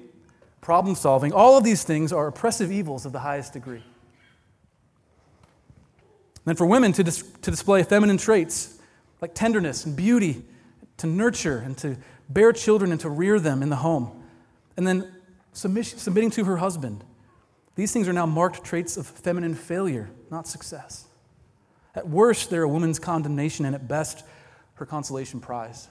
problem 0.62 0.96
solving, 0.96 1.32
all 1.32 1.58
of 1.58 1.64
these 1.64 1.84
things 1.84 2.12
are 2.12 2.28
oppressive 2.28 2.72
evils 2.72 3.06
of 3.06 3.12
the 3.12 3.20
highest 3.20 3.54
degree. 3.54 3.84
Then 6.46 6.56
for 6.56 6.66
women 6.66 6.94
to, 6.94 7.04
dis- 7.04 7.24
to 7.42 7.52
display 7.52 7.84
feminine 7.84 8.18
traits 8.18 8.80
like 9.22 9.34
tenderness 9.34 9.86
and 9.86 9.96
beauty, 9.96 10.44
to 10.98 11.08
nurture 11.08 11.58
and 11.58 11.78
to 11.80 11.98
bear 12.30 12.54
children 12.54 12.92
and 12.92 13.02
to 13.02 13.10
rear 13.10 13.40
them 13.40 13.62
in 13.62 13.70
the 13.70 13.76
home, 13.78 14.24
and 14.78 14.88
then 14.88 15.12
submitting 15.54 16.32
to 16.32 16.46
her 16.46 16.58
husband. 16.58 17.04
These 17.76 17.92
things 17.92 18.08
are 18.08 18.14
now 18.14 18.26
marked 18.26 18.64
traits 18.64 18.98
of 18.98 19.06
feminine 19.06 19.54
failure, 19.54 20.10
not 20.32 20.48
success. 20.48 21.06
At 21.94 22.08
worst, 22.08 22.50
they're 22.50 22.64
a 22.64 22.70
woman's 22.70 23.00
condemnation, 23.00 23.66
and 23.66 23.76
at 23.76 23.88
best, 23.88 24.26
her 24.76 24.86
consolation 24.86 25.40
prize. 25.40 25.88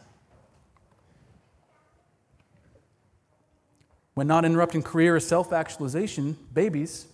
When 4.14 4.26
not 4.26 4.45
interrupting 4.45 4.83
career 4.83 5.17
or 5.17 5.21
self 5.21 5.53
actualization, 5.53 6.38
babies 6.53 7.07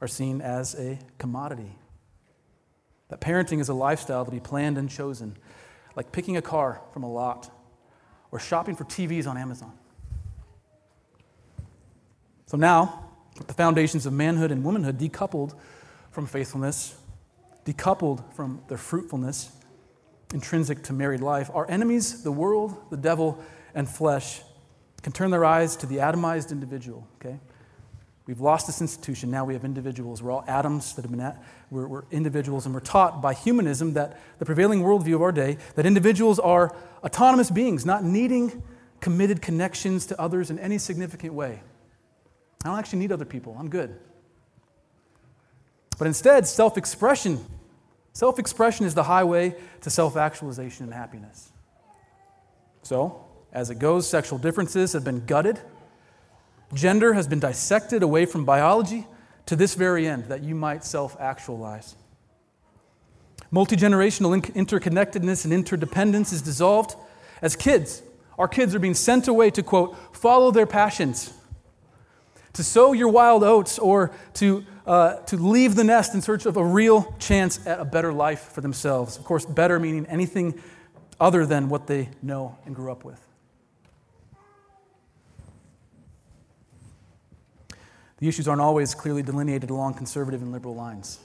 are 0.00 0.08
seen 0.08 0.40
as 0.40 0.74
a 0.74 0.98
commodity. 1.18 1.76
That 3.08 3.20
parenting 3.20 3.60
is 3.60 3.68
a 3.68 3.74
lifestyle 3.74 4.24
to 4.24 4.30
be 4.30 4.40
planned 4.40 4.78
and 4.78 4.88
chosen, 4.88 5.36
like 5.96 6.12
picking 6.12 6.36
a 6.36 6.42
car 6.42 6.80
from 6.92 7.02
a 7.02 7.10
lot 7.10 7.50
or 8.30 8.38
shopping 8.38 8.76
for 8.76 8.84
TVs 8.84 9.26
on 9.26 9.36
Amazon. 9.36 9.72
So 12.46 12.56
now, 12.56 13.03
the 13.34 13.54
foundations 13.54 14.06
of 14.06 14.12
manhood 14.12 14.50
and 14.50 14.64
womanhood 14.64 14.98
decoupled 14.98 15.54
from 16.10 16.26
faithfulness, 16.26 16.94
decoupled 17.64 18.22
from 18.34 18.62
their 18.68 18.78
fruitfulness, 18.78 19.50
intrinsic 20.32 20.82
to 20.84 20.92
married 20.92 21.20
life, 21.20 21.50
our 21.54 21.68
enemies, 21.70 22.22
the 22.22 22.32
world, 22.32 22.76
the 22.90 22.96
devil, 22.96 23.42
and 23.74 23.88
flesh, 23.88 24.40
can 25.02 25.12
turn 25.12 25.30
their 25.30 25.44
eyes 25.44 25.76
to 25.76 25.86
the 25.86 25.96
atomized 25.96 26.50
individual, 26.50 27.06
okay? 27.16 27.38
We've 28.26 28.40
lost 28.40 28.66
this 28.66 28.80
institution. 28.80 29.30
Now 29.30 29.44
we 29.44 29.52
have 29.52 29.64
individuals. 29.64 30.22
We're 30.22 30.30
all 30.30 30.44
atoms 30.46 30.94
that 30.94 31.02
have 31.02 31.10
been 31.10 31.20
at, 31.20 31.42
we're, 31.70 31.86
we're, 31.86 32.04
individuals, 32.10 32.64
and 32.64 32.74
we're 32.74 32.80
taught 32.80 33.20
by 33.20 33.34
humanism 33.34 33.92
that 33.94 34.18
the 34.38 34.46
prevailing 34.46 34.80
worldview 34.80 35.14
of 35.14 35.22
our 35.22 35.32
day 35.32 35.58
that 35.74 35.84
individuals 35.84 36.38
are 36.38 36.74
autonomous 37.02 37.50
beings, 37.50 37.84
not 37.84 38.02
needing 38.02 38.62
committed 39.00 39.42
connections 39.42 40.06
to 40.06 40.18
others 40.18 40.50
in 40.50 40.58
any 40.58 40.78
significant 40.78 41.34
way. 41.34 41.60
I 42.64 42.68
don't 42.68 42.78
actually 42.78 43.00
need 43.00 43.12
other 43.12 43.24
people. 43.24 43.56
I'm 43.58 43.68
good. 43.68 43.94
But 45.98 46.06
instead, 46.06 46.46
self 46.46 46.76
expression. 46.76 47.44
Self 48.12 48.38
expression 48.38 48.86
is 48.86 48.94
the 48.94 49.02
highway 49.04 49.54
to 49.82 49.90
self 49.90 50.16
actualization 50.16 50.84
and 50.84 50.94
happiness. 50.94 51.52
So, 52.82 53.24
as 53.52 53.70
it 53.70 53.78
goes, 53.78 54.08
sexual 54.08 54.38
differences 54.38 54.94
have 54.94 55.04
been 55.04 55.24
gutted 55.26 55.60
Gender 56.74 57.12
has 57.12 57.28
been 57.28 57.40
dissected 57.40 58.02
away 58.02 58.26
from 58.26 58.44
biology 58.44 59.06
to 59.46 59.56
this 59.56 59.74
very 59.74 60.06
end, 60.06 60.24
that 60.24 60.42
you 60.42 60.54
might 60.54 60.84
self 60.84 61.16
actualize. 61.20 61.94
Multi 63.50 63.76
generational 63.76 64.40
interconnectedness 64.40 65.44
and 65.44 65.52
interdependence 65.52 66.32
is 66.32 66.42
dissolved 66.42 66.96
as 67.42 67.54
kids. 67.54 68.02
Our 68.38 68.48
kids 68.48 68.74
are 68.74 68.80
being 68.80 68.94
sent 68.94 69.28
away 69.28 69.50
to, 69.50 69.62
quote, 69.62 69.96
follow 70.16 70.50
their 70.50 70.66
passions, 70.66 71.32
to 72.54 72.64
sow 72.64 72.92
your 72.92 73.08
wild 73.08 73.44
oats, 73.44 73.78
or 73.78 74.12
to, 74.34 74.64
uh, 74.86 75.16
to 75.16 75.36
leave 75.36 75.74
the 75.74 75.84
nest 75.84 76.14
in 76.14 76.22
search 76.22 76.46
of 76.46 76.56
a 76.56 76.64
real 76.64 77.14
chance 77.18 77.64
at 77.66 77.80
a 77.80 77.84
better 77.84 78.12
life 78.12 78.52
for 78.52 78.60
themselves. 78.60 79.16
Of 79.16 79.24
course, 79.24 79.44
better 79.44 79.78
meaning 79.78 80.06
anything 80.06 80.60
other 81.20 81.46
than 81.46 81.68
what 81.68 81.86
they 81.86 82.08
know 82.22 82.56
and 82.64 82.74
grew 82.74 82.90
up 82.90 83.04
with. 83.04 83.20
The 88.18 88.28
issues 88.28 88.48
aren't 88.48 88.62
always 88.62 88.94
clearly 88.94 89.22
delineated 89.22 89.70
along 89.70 89.94
conservative 89.94 90.40
and 90.40 90.52
liberal 90.52 90.74
lines. 90.74 91.18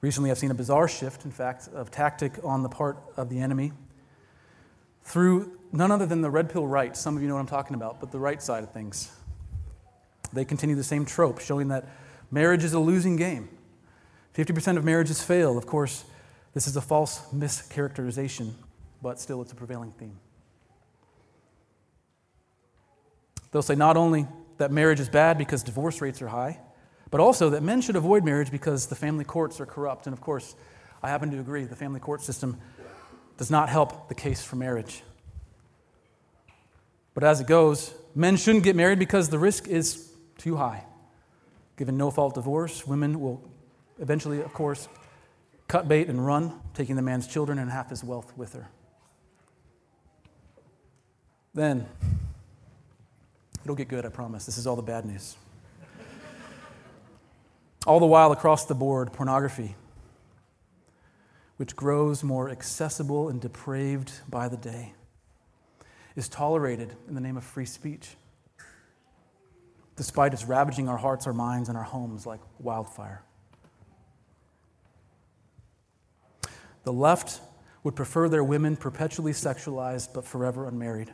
Recently, 0.00 0.30
I've 0.30 0.38
seen 0.38 0.50
a 0.50 0.54
bizarre 0.54 0.88
shift, 0.88 1.24
in 1.24 1.30
fact, 1.30 1.68
of 1.68 1.90
tactic 1.90 2.38
on 2.42 2.62
the 2.62 2.68
part 2.68 2.98
of 3.16 3.28
the 3.28 3.38
enemy 3.38 3.72
through 5.02 5.58
none 5.72 5.90
other 5.90 6.06
than 6.06 6.20
the 6.20 6.30
red 6.30 6.50
pill 6.50 6.66
right. 6.66 6.96
Some 6.96 7.16
of 7.16 7.22
you 7.22 7.28
know 7.28 7.34
what 7.34 7.40
I'm 7.40 7.46
talking 7.46 7.74
about, 7.74 8.00
but 8.00 8.10
the 8.10 8.18
right 8.18 8.42
side 8.42 8.64
of 8.64 8.72
things. 8.72 9.10
They 10.32 10.44
continue 10.44 10.76
the 10.76 10.84
same 10.84 11.04
trope, 11.04 11.40
showing 11.40 11.68
that 11.68 11.88
marriage 12.30 12.64
is 12.64 12.72
a 12.72 12.78
losing 12.78 13.16
game. 13.16 13.48
50% 14.34 14.76
of 14.76 14.84
marriages 14.84 15.22
fail. 15.22 15.58
Of 15.58 15.66
course, 15.66 16.04
this 16.54 16.66
is 16.66 16.76
a 16.76 16.80
false 16.80 17.20
mischaracterization, 17.34 18.52
but 19.02 19.18
still 19.18 19.42
it's 19.42 19.52
a 19.52 19.56
prevailing 19.56 19.92
theme. 19.92 20.18
They'll 23.50 23.62
say 23.62 23.74
not 23.74 23.96
only 23.96 24.26
that 24.58 24.70
marriage 24.70 25.00
is 25.00 25.08
bad 25.08 25.38
because 25.38 25.62
divorce 25.62 26.00
rates 26.00 26.22
are 26.22 26.28
high, 26.28 26.60
but 27.10 27.20
also 27.20 27.50
that 27.50 27.62
men 27.62 27.80
should 27.80 27.96
avoid 27.96 28.24
marriage 28.24 28.50
because 28.50 28.86
the 28.86 28.94
family 28.94 29.24
courts 29.24 29.60
are 29.60 29.66
corrupt. 29.66 30.06
And 30.06 30.12
of 30.12 30.20
course, 30.20 30.54
I 31.02 31.08
happen 31.08 31.30
to 31.32 31.40
agree, 31.40 31.64
the 31.64 31.76
family 31.76 31.98
court 31.98 32.22
system 32.22 32.58
does 33.36 33.50
not 33.50 33.68
help 33.68 34.08
the 34.08 34.14
case 34.14 34.42
for 34.42 34.56
marriage. 34.56 35.02
But 37.14 37.24
as 37.24 37.40
it 37.40 37.46
goes, 37.46 37.92
men 38.14 38.36
shouldn't 38.36 38.64
get 38.64 38.76
married 38.76 38.98
because 38.98 39.30
the 39.30 39.38
risk 39.38 39.66
is 39.66 40.09
too 40.40 40.56
high. 40.56 40.84
Given 41.76 41.96
no 41.96 42.10
fault 42.10 42.34
divorce, 42.34 42.86
women 42.86 43.20
will 43.20 43.42
eventually, 43.98 44.40
of 44.40 44.52
course, 44.52 44.88
cut 45.68 45.86
bait 45.88 46.08
and 46.08 46.24
run, 46.24 46.60
taking 46.74 46.96
the 46.96 47.02
man's 47.02 47.26
children 47.26 47.58
and 47.58 47.70
half 47.70 47.90
his 47.90 48.02
wealth 48.02 48.32
with 48.36 48.54
her. 48.54 48.68
Then, 51.54 51.86
It'll 53.64 53.76
get 53.76 53.88
good, 53.88 54.06
I 54.06 54.08
promise. 54.08 54.46
This 54.46 54.58
is 54.58 54.66
all 54.66 54.76
the 54.76 54.82
bad 54.82 55.04
news. 55.04 55.36
all 57.86 58.00
the 58.00 58.06
while, 58.06 58.32
across 58.32 58.64
the 58.64 58.74
board, 58.74 59.12
pornography, 59.12 59.76
which 61.56 61.76
grows 61.76 62.24
more 62.24 62.48
accessible 62.48 63.28
and 63.28 63.40
depraved 63.40 64.12
by 64.28 64.48
the 64.48 64.56
day, 64.56 64.94
is 66.16 66.28
tolerated 66.28 66.96
in 67.06 67.14
the 67.14 67.20
name 67.20 67.36
of 67.36 67.44
free 67.44 67.66
speech, 67.66 68.16
despite 69.96 70.32
its 70.32 70.44
ravaging 70.44 70.88
our 70.88 70.96
hearts, 70.96 71.26
our 71.26 71.32
minds, 71.32 71.68
and 71.68 71.76
our 71.76 71.84
homes 71.84 72.26
like 72.26 72.40
wildfire. 72.58 73.22
The 76.84 76.92
left 76.92 77.40
would 77.82 77.94
prefer 77.94 78.28
their 78.28 78.44
women 78.44 78.76
perpetually 78.76 79.32
sexualized 79.32 80.14
but 80.14 80.24
forever 80.24 80.66
unmarried 80.66 81.12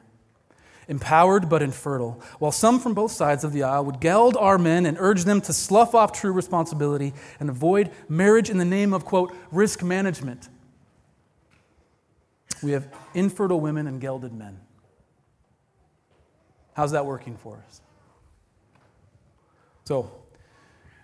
empowered 0.88 1.48
but 1.48 1.62
infertile, 1.62 2.20
while 2.38 2.52
some 2.52 2.78
from 2.78 2.94
both 2.94 3.10
sides 3.10 3.44
of 3.44 3.52
the 3.52 3.62
aisle 3.62 3.84
would 3.84 4.00
geld 4.00 4.36
our 4.36 4.58
men 4.58 4.86
and 4.86 4.96
urge 5.00 5.24
them 5.24 5.40
to 5.40 5.52
slough 5.52 5.94
off 5.94 6.12
true 6.12 6.32
responsibility 6.32 7.12
and 7.40 7.48
avoid 7.48 7.90
marriage 8.08 8.50
in 8.50 8.58
the 8.58 8.64
name 8.64 8.92
of, 8.92 9.04
quote, 9.04 9.34
risk 9.50 9.82
management. 9.82 10.48
We 12.62 12.72
have 12.72 12.88
infertile 13.14 13.60
women 13.60 13.86
and 13.86 14.00
gelded 14.00 14.32
men. 14.32 14.60
How's 16.74 16.92
that 16.92 17.06
working 17.06 17.36
for 17.36 17.62
us? 17.66 17.80
So, 19.86 20.10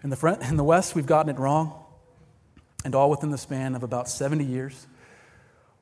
in 0.02 0.10
the, 0.10 0.16
front, 0.16 0.42
in 0.42 0.56
the 0.56 0.64
West, 0.64 0.96
we've 0.96 1.06
gotten 1.06 1.32
it 1.32 1.38
wrong, 1.38 1.84
and 2.84 2.96
all 2.96 3.10
within 3.10 3.30
the 3.30 3.38
span 3.38 3.76
of 3.76 3.84
about 3.84 4.08
70 4.08 4.44
years, 4.44 4.88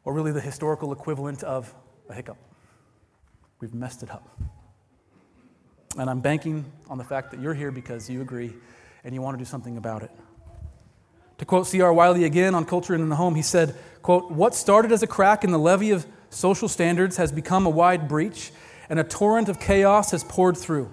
or 0.04 0.12
really 0.12 0.32
the 0.32 0.40
historical 0.40 0.92
equivalent 0.92 1.42
of 1.42 1.74
a 2.10 2.14
hiccup. 2.14 2.36
We've 3.58 3.72
messed 3.72 4.02
it 4.02 4.10
up. 4.10 4.38
And 5.96 6.10
I'm 6.10 6.20
banking 6.20 6.70
on 6.90 6.98
the 6.98 7.04
fact 7.04 7.30
that 7.30 7.40
you're 7.40 7.54
here 7.54 7.70
because 7.70 8.10
you 8.10 8.20
agree 8.20 8.52
and 9.02 9.14
you 9.14 9.22
want 9.22 9.38
to 9.38 9.42
do 9.42 9.48
something 9.48 9.78
about 9.78 10.02
it. 10.02 10.10
To 11.38 11.46
quote 11.46 11.66
C.R. 11.66 11.94
Wiley 11.94 12.24
again 12.24 12.54
on 12.54 12.66
Culture 12.66 12.94
in 12.94 13.08
the 13.08 13.16
Home, 13.16 13.34
he 13.34 13.40
said, 13.40 13.74
quote, 14.02 14.30
What 14.30 14.54
started 14.54 14.92
as 14.92 15.02
a 15.02 15.06
crack 15.06 15.42
in 15.42 15.52
the 15.52 15.58
levee 15.58 15.92
of 15.92 16.06
social 16.28 16.68
standards 16.68 17.16
has 17.16 17.32
become 17.32 17.64
a 17.64 17.70
wide 17.70 18.08
breach, 18.08 18.52
and 18.90 19.00
a 19.00 19.04
torrent 19.04 19.48
of 19.48 19.58
chaos 19.58 20.10
has 20.10 20.22
poured 20.22 20.58
through. 20.58 20.92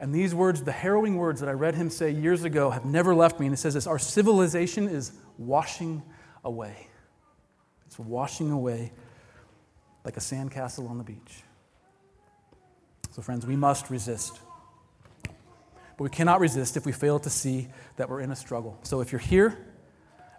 And 0.00 0.14
these 0.14 0.34
words, 0.34 0.62
the 0.62 0.72
harrowing 0.72 1.16
words 1.16 1.40
that 1.40 1.48
I 1.48 1.52
read 1.52 1.74
him 1.74 1.88
say 1.88 2.10
years 2.10 2.44
ago, 2.44 2.70
have 2.70 2.84
never 2.84 3.14
left 3.14 3.38
me. 3.38 3.46
And 3.46 3.54
it 3.54 3.58
says 3.58 3.74
this 3.74 3.86
Our 3.86 3.98
civilization 3.98 4.88
is 4.88 5.12
washing 5.38 6.02
away. 6.44 6.88
It's 7.86 7.98
washing 7.98 8.50
away 8.50 8.92
like 10.04 10.16
a 10.16 10.20
sandcastle 10.20 10.88
on 10.90 10.98
the 10.98 11.04
beach. 11.04 11.42
So, 13.12 13.22
friends, 13.22 13.46
we 13.46 13.56
must 13.56 13.90
resist. 13.90 14.40
But 15.96 16.02
we 16.02 16.10
cannot 16.10 16.40
resist 16.40 16.76
if 16.76 16.84
we 16.84 16.92
fail 16.92 17.20
to 17.20 17.30
see 17.30 17.68
that 17.96 18.08
we're 18.08 18.20
in 18.20 18.32
a 18.32 18.36
struggle. 18.36 18.78
So, 18.82 19.00
if 19.00 19.12
you're 19.12 19.20
here 19.20 19.56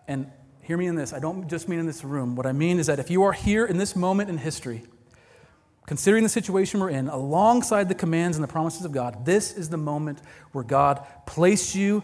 and 0.08 0.30
hear 0.66 0.78
me 0.78 0.88
in 0.88 0.96
this. 0.96 1.14
I 1.14 1.20
don't 1.20 1.48
just 1.48 1.70
mean 1.70 1.80
in 1.80 1.86
this 1.86 2.04
room. 2.04 2.36
What 2.36 2.48
I 2.48 2.52
mean 2.52 2.80
is 2.80 2.88
that 2.88 3.00
if 3.00 3.12
you 3.12 3.24
are 3.24 3.32
here 3.32 3.66
in 3.66 3.78
this 3.78 3.96
moment 3.96 4.30
in 4.30 4.38
history, 4.38 4.84
considering 5.86 6.24
the 6.24 6.30
situation 6.30 6.80
we're 6.80 6.90
in, 6.90 7.08
alongside 7.08 7.90
the 7.90 7.96
commands 7.96 8.38
and 8.38 8.44
the 8.44 8.52
promises 8.52 8.86
of 8.86 8.92
God, 8.92 9.26
this 9.26 9.54
is 9.54 9.70
the 9.70 9.78
moment 9.78 10.20
where 10.52 10.64
God 10.64 11.06
placed 11.26 11.76
you 11.76 12.04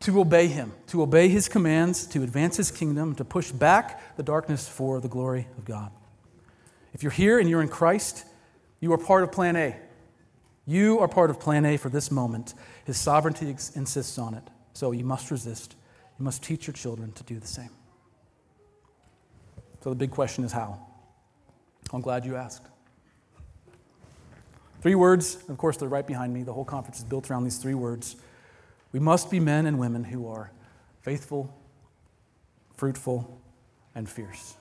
to 0.00 0.20
obey 0.20 0.48
Him, 0.48 0.72
to 0.88 1.02
obey 1.02 1.28
His 1.28 1.48
commands, 1.48 2.06
to 2.08 2.22
advance 2.22 2.56
His 2.56 2.70
kingdom, 2.70 3.14
to 3.16 3.24
push 3.24 3.50
back 3.52 4.16
the 4.16 4.22
darkness 4.22 4.68
for 4.68 5.00
the 5.00 5.08
glory 5.08 5.46
of 5.58 5.64
God. 5.64 5.90
If 6.92 7.02
you're 7.02 7.12
here 7.12 7.38
and 7.38 7.48
you're 7.48 7.62
in 7.62 7.68
Christ, 7.68 8.24
you 8.80 8.92
are 8.92 8.98
part 8.98 9.22
of 9.22 9.32
Plan 9.32 9.56
A. 9.56 9.76
You 10.66 10.98
are 11.00 11.08
part 11.08 11.30
of 11.30 11.40
Plan 11.40 11.64
A 11.64 11.76
for 11.76 11.88
this 11.88 12.10
moment. 12.10 12.54
His 12.84 12.98
sovereignty 12.98 13.48
insists 13.48 14.18
on 14.18 14.34
it. 14.34 14.44
So 14.74 14.92
you 14.92 15.04
must 15.04 15.30
resist. 15.30 15.76
You 16.18 16.24
must 16.24 16.42
teach 16.42 16.66
your 16.66 16.74
children 16.74 17.12
to 17.12 17.22
do 17.24 17.38
the 17.38 17.46
same. 17.46 17.70
So 19.82 19.90
the 19.90 19.96
big 19.96 20.10
question 20.10 20.44
is 20.44 20.52
how? 20.52 20.84
I'm 21.92 22.00
glad 22.00 22.24
you 22.24 22.36
asked. 22.36 22.71
Three 24.82 24.96
words, 24.96 25.38
of 25.48 25.56
course, 25.58 25.76
they're 25.76 25.88
right 25.88 26.06
behind 26.06 26.34
me. 26.34 26.42
The 26.42 26.52
whole 26.52 26.64
conference 26.64 26.98
is 26.98 27.04
built 27.04 27.30
around 27.30 27.44
these 27.44 27.58
three 27.58 27.74
words. 27.74 28.16
We 28.90 28.98
must 28.98 29.30
be 29.30 29.38
men 29.38 29.66
and 29.66 29.78
women 29.78 30.02
who 30.02 30.26
are 30.26 30.50
faithful, 31.02 31.56
fruitful, 32.74 33.40
and 33.94 34.10
fierce. 34.10 34.56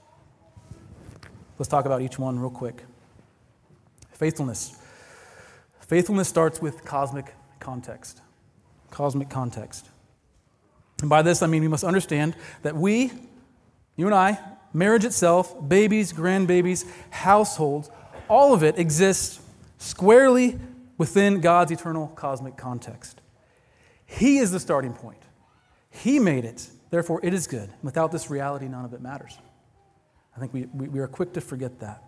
Let's 1.57 1.69
talk 1.69 1.85
about 1.85 2.03
each 2.03 2.19
one 2.19 2.37
real 2.37 2.51
quick. 2.51 2.83
Faithfulness. 4.13 4.77
Faithfulness 5.87 6.29
starts 6.29 6.61
with 6.61 6.85
cosmic 6.85 7.33
context. 7.59 8.21
Cosmic 8.91 9.27
context. 9.29 9.89
And 11.01 11.09
by 11.09 11.23
this, 11.23 11.41
I 11.41 11.47
mean 11.47 11.63
we 11.63 11.67
must 11.67 11.83
understand 11.83 12.35
that 12.61 12.75
we, 12.75 13.11
you 13.95 14.05
and 14.05 14.13
I, 14.13 14.37
marriage 14.71 15.03
itself, 15.03 15.67
babies, 15.67 16.13
grandbabies, 16.13 16.85
households, 17.09 17.89
all 18.29 18.53
of 18.53 18.61
it 18.61 18.77
exists 18.77 19.41
squarely 19.81 20.59
within 20.97 21.41
God's 21.41 21.71
eternal 21.71 22.07
cosmic 22.09 22.55
context. 22.55 23.19
He 24.05 24.37
is 24.37 24.51
the 24.51 24.59
starting 24.59 24.93
point. 24.93 25.21
He 25.89 26.19
made 26.19 26.45
it. 26.45 26.69
Therefore, 26.91 27.19
it 27.23 27.33
is 27.33 27.47
good. 27.47 27.69
Without 27.81 28.11
this 28.11 28.29
reality, 28.29 28.67
none 28.67 28.85
of 28.85 28.93
it 28.93 29.01
matters. 29.01 29.37
I 30.35 30.39
think 30.39 30.53
we, 30.53 30.65
we, 30.73 30.87
we 30.87 30.99
are 30.99 31.07
quick 31.07 31.33
to 31.33 31.41
forget 31.41 31.79
that. 31.79 32.03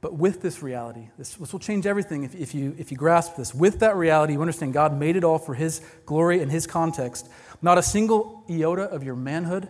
But 0.00 0.14
with 0.14 0.42
this 0.42 0.62
reality, 0.62 1.08
this, 1.18 1.34
this 1.34 1.52
will 1.52 1.58
change 1.58 1.86
everything 1.86 2.22
if, 2.22 2.34
if, 2.34 2.54
you, 2.54 2.74
if 2.78 2.92
you 2.92 2.96
grasp 2.96 3.34
this. 3.36 3.54
With 3.54 3.80
that 3.80 3.96
reality, 3.96 4.34
you 4.34 4.40
understand 4.40 4.72
God 4.72 4.96
made 4.96 5.16
it 5.16 5.24
all 5.24 5.38
for 5.38 5.54
His 5.54 5.80
glory 6.04 6.40
and 6.40 6.52
His 6.52 6.66
context. 6.66 7.28
Not 7.62 7.78
a 7.78 7.82
single 7.82 8.44
iota 8.48 8.82
of 8.82 9.02
your 9.02 9.16
manhood, 9.16 9.68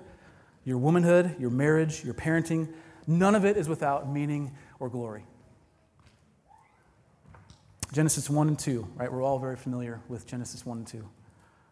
your 0.65 0.79
womanhood, 0.79 1.37
your 1.39 1.51
marriage, 1.51 2.05
your 2.05 2.15
parenting, 2.15 2.69
none 3.07 3.35
of 3.35 3.45
it 3.45 3.57
is 3.57 3.69
without 3.69 4.13
meaning 4.13 4.53
or 4.81 4.91
glory. 4.91 5.25
Genesis 7.93 8.29
1 8.29 8.49
and 8.49 8.59
2, 8.59 8.89
right? 8.97 9.13
We're 9.13 9.23
all 9.23 9.39
very 9.39 9.57
familiar 9.57 10.01
with 10.09 10.27
Genesis 10.27 10.67
1 10.67 10.79
and 10.79 10.87
2. 10.87 11.09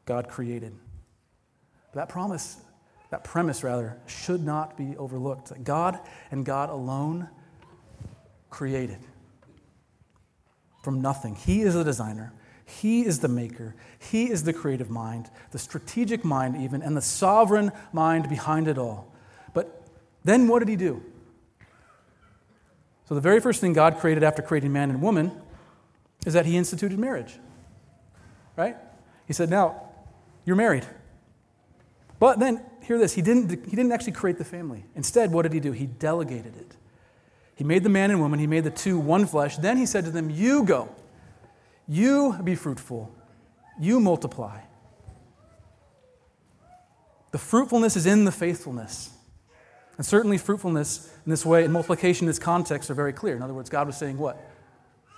God 0.06 0.28
created. 0.28 0.74
That 1.94 2.08
promise, 2.08 2.58
that 3.10 3.24
premise 3.24 3.62
rather, 3.62 3.98
should 4.06 4.44
not 4.44 4.76
be 4.76 4.96
overlooked. 4.96 5.48
That 5.48 5.64
God 5.64 5.98
and 6.30 6.44
God 6.44 6.70
alone 6.70 7.28
created 8.50 8.98
from 10.82 11.00
nothing. 11.00 11.34
He 11.34 11.62
is 11.62 11.74
the 11.74 11.84
designer. 11.84 12.32
He 12.64 13.04
is 13.04 13.20
the 13.20 13.28
maker. 13.28 13.74
He 13.98 14.30
is 14.30 14.44
the 14.44 14.52
creative 14.52 14.90
mind, 14.90 15.30
the 15.50 15.58
strategic 15.58 16.24
mind, 16.24 16.56
even, 16.62 16.82
and 16.82 16.96
the 16.96 17.02
sovereign 17.02 17.72
mind 17.92 18.28
behind 18.28 18.68
it 18.68 18.78
all. 18.78 19.12
But 19.52 19.82
then 20.22 20.48
what 20.48 20.60
did 20.60 20.68
he 20.68 20.76
do? 20.76 21.02
So, 23.06 23.14
the 23.14 23.20
very 23.20 23.40
first 23.40 23.60
thing 23.60 23.74
God 23.74 23.98
created 23.98 24.22
after 24.22 24.40
creating 24.40 24.72
man 24.72 24.88
and 24.88 25.02
woman 25.02 25.30
is 26.24 26.34
that 26.34 26.46
he 26.46 26.56
instituted 26.56 26.98
marriage. 26.98 27.34
Right? 28.56 28.76
He 29.26 29.32
said, 29.32 29.50
Now, 29.50 29.82
you're 30.44 30.56
married. 30.56 30.84
But 32.18 32.38
then, 32.38 32.62
hear 32.82 32.98
this 32.98 33.14
he 33.14 33.22
didn't, 33.22 33.50
he 33.50 33.76
didn't 33.76 33.92
actually 33.92 34.12
create 34.12 34.38
the 34.38 34.44
family. 34.44 34.84
Instead, 34.94 35.32
what 35.32 35.42
did 35.42 35.52
he 35.52 35.60
do? 35.60 35.72
He 35.72 35.86
delegated 35.86 36.56
it. 36.56 36.76
He 37.56 37.64
made 37.64 37.82
the 37.84 37.88
man 37.88 38.10
and 38.10 38.20
woman, 38.20 38.38
he 38.38 38.46
made 38.46 38.64
the 38.64 38.70
two 38.70 38.98
one 38.98 39.26
flesh. 39.26 39.56
Then 39.56 39.76
he 39.76 39.86
said 39.86 40.04
to 40.04 40.10
them, 40.10 40.30
You 40.30 40.64
go. 40.64 40.94
You 41.86 42.38
be 42.42 42.54
fruitful. 42.54 43.14
You 43.78 44.00
multiply. 44.00 44.60
The 47.32 47.38
fruitfulness 47.38 47.96
is 47.96 48.06
in 48.06 48.24
the 48.24 48.32
faithfulness. 48.32 49.10
And 49.96 50.06
certainly, 50.06 50.38
fruitfulness 50.38 51.12
in 51.24 51.30
this 51.30 51.44
way 51.44 51.64
and 51.64 51.72
multiplication 51.72 52.24
in 52.24 52.28
this 52.28 52.38
context 52.38 52.90
are 52.90 52.94
very 52.94 53.12
clear. 53.12 53.36
In 53.36 53.42
other 53.42 53.54
words, 53.54 53.70
God 53.70 53.86
was 53.86 53.96
saying, 53.96 54.18
What? 54.18 54.40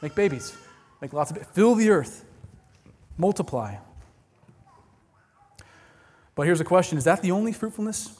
Make 0.02 0.14
babies, 0.14 0.56
make 1.00 1.12
lots 1.12 1.30
of, 1.30 1.36
it. 1.36 1.46
fill 1.46 1.74
the 1.74 1.90
earth, 1.90 2.24
multiply. 3.16 3.76
But 6.34 6.46
here's 6.46 6.60
a 6.60 6.64
question 6.64 6.98
Is 6.98 7.04
that 7.04 7.22
the 7.22 7.32
only 7.32 7.52
fruitfulness 7.52 8.18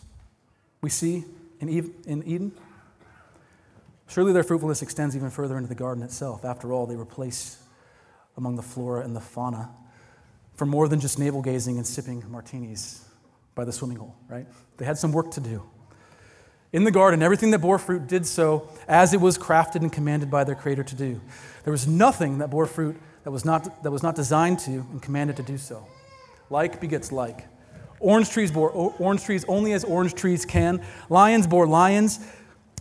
we 0.80 0.90
see 0.90 1.24
in 1.60 1.68
Eden? 1.68 2.52
Surely 4.08 4.32
their 4.32 4.44
fruitfulness 4.44 4.82
extends 4.82 5.16
even 5.16 5.30
further 5.30 5.56
into 5.56 5.68
the 5.68 5.74
garden 5.74 6.02
itself. 6.02 6.44
After 6.44 6.72
all, 6.72 6.86
they 6.86 6.96
were 6.96 7.04
placed 7.04 7.58
among 8.36 8.56
the 8.56 8.62
flora 8.62 9.02
and 9.02 9.16
the 9.16 9.20
fauna 9.20 9.70
for 10.54 10.64
more 10.64 10.88
than 10.88 11.00
just 11.00 11.18
navel 11.18 11.42
gazing 11.42 11.76
and 11.76 11.86
sipping 11.86 12.24
martinis 12.30 13.04
by 13.54 13.64
the 13.64 13.72
swimming 13.72 13.98
hole, 13.98 14.14
right? 14.28 14.46
They 14.76 14.84
had 14.84 14.98
some 14.98 15.12
work 15.12 15.30
to 15.32 15.40
do. 15.40 15.62
In 16.72 16.84
the 16.84 16.90
garden, 16.90 17.22
everything 17.22 17.52
that 17.52 17.60
bore 17.60 17.78
fruit 17.78 18.06
did 18.06 18.26
so 18.26 18.68
as 18.88 19.14
it 19.14 19.20
was 19.20 19.38
crafted 19.38 19.82
and 19.82 19.92
commanded 19.92 20.30
by 20.30 20.44
their 20.44 20.54
Creator 20.54 20.84
to 20.84 20.94
do. 20.94 21.20
There 21.64 21.72
was 21.72 21.86
nothing 21.86 22.38
that 22.38 22.50
bore 22.50 22.66
fruit 22.66 22.96
that 23.24 23.30
was 23.30 23.44
not, 23.44 23.82
that 23.82 23.90
was 23.90 24.02
not 24.02 24.14
designed 24.14 24.58
to 24.60 24.70
and 24.70 25.00
commanded 25.00 25.36
to 25.36 25.42
do 25.42 25.58
so. 25.58 25.86
Like 26.50 26.80
begets 26.80 27.12
like. 27.12 27.46
Orange 27.98 28.30
trees 28.30 28.50
bore 28.50 28.70
orange 28.70 29.24
trees 29.24 29.44
only 29.48 29.72
as 29.72 29.84
orange 29.84 30.14
trees 30.14 30.44
can. 30.44 30.84
Lions 31.08 31.46
bore 31.46 31.66
lions 31.66 32.20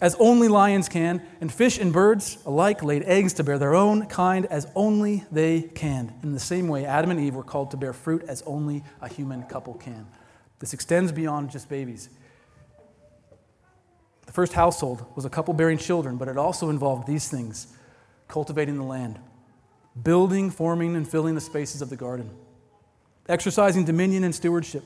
as 0.02 0.16
only 0.20 0.50
lions 0.50 0.90
can, 0.90 1.22
and 1.40 1.52
fish 1.52 1.78
and 1.78 1.94
birds 1.94 2.38
alike 2.46 2.84
laid 2.84 3.04
eggs 3.04 3.32
to 3.34 3.44
bear 3.46 3.58
their 3.58 3.74
own 3.74 4.06
kind 4.08 4.46
as 4.48 4.68
only 4.76 5.24
they 5.32 5.62
can. 5.62 6.14
In 6.22 6.34
the 6.34 6.40
same 6.40 6.68
way, 6.68 6.86
Adam 6.86 7.12
and 7.12 7.20
Eve 7.20 7.36
were 7.36 7.44
called 7.44 7.72
to 7.72 7.78
bear 7.78 7.94
fruit 7.94 8.24
as 8.28 8.42
only 8.42 8.84
a 9.02 9.08
human 9.08 9.44
couple 9.44 9.74
can. 9.76 10.06
This 10.60 10.74
extends 10.74 11.14
beyond 11.14 11.50
just 11.50 11.70
babies. 11.70 12.10
The 14.26 14.32
first 14.32 14.54
household 14.54 15.06
was 15.16 15.26
a 15.26 15.30
couple 15.30 15.54
bearing 15.54 15.78
children, 15.78 16.18
but 16.18 16.28
it 16.28 16.38
also 16.38 16.70
involved 16.70 17.08
these 17.08 17.28
things 17.28 17.68
cultivating 18.28 18.78
the 18.78 18.84
land, 18.84 19.20
building, 20.02 20.50
forming, 20.50 20.96
and 20.96 21.08
filling 21.08 21.36
the 21.36 21.42
spaces 21.42 21.82
of 21.82 21.90
the 21.90 21.96
garden, 21.96 22.30
exercising 23.30 23.86
dominion 23.86 24.24
and 24.24 24.34
stewardship, 24.34 24.84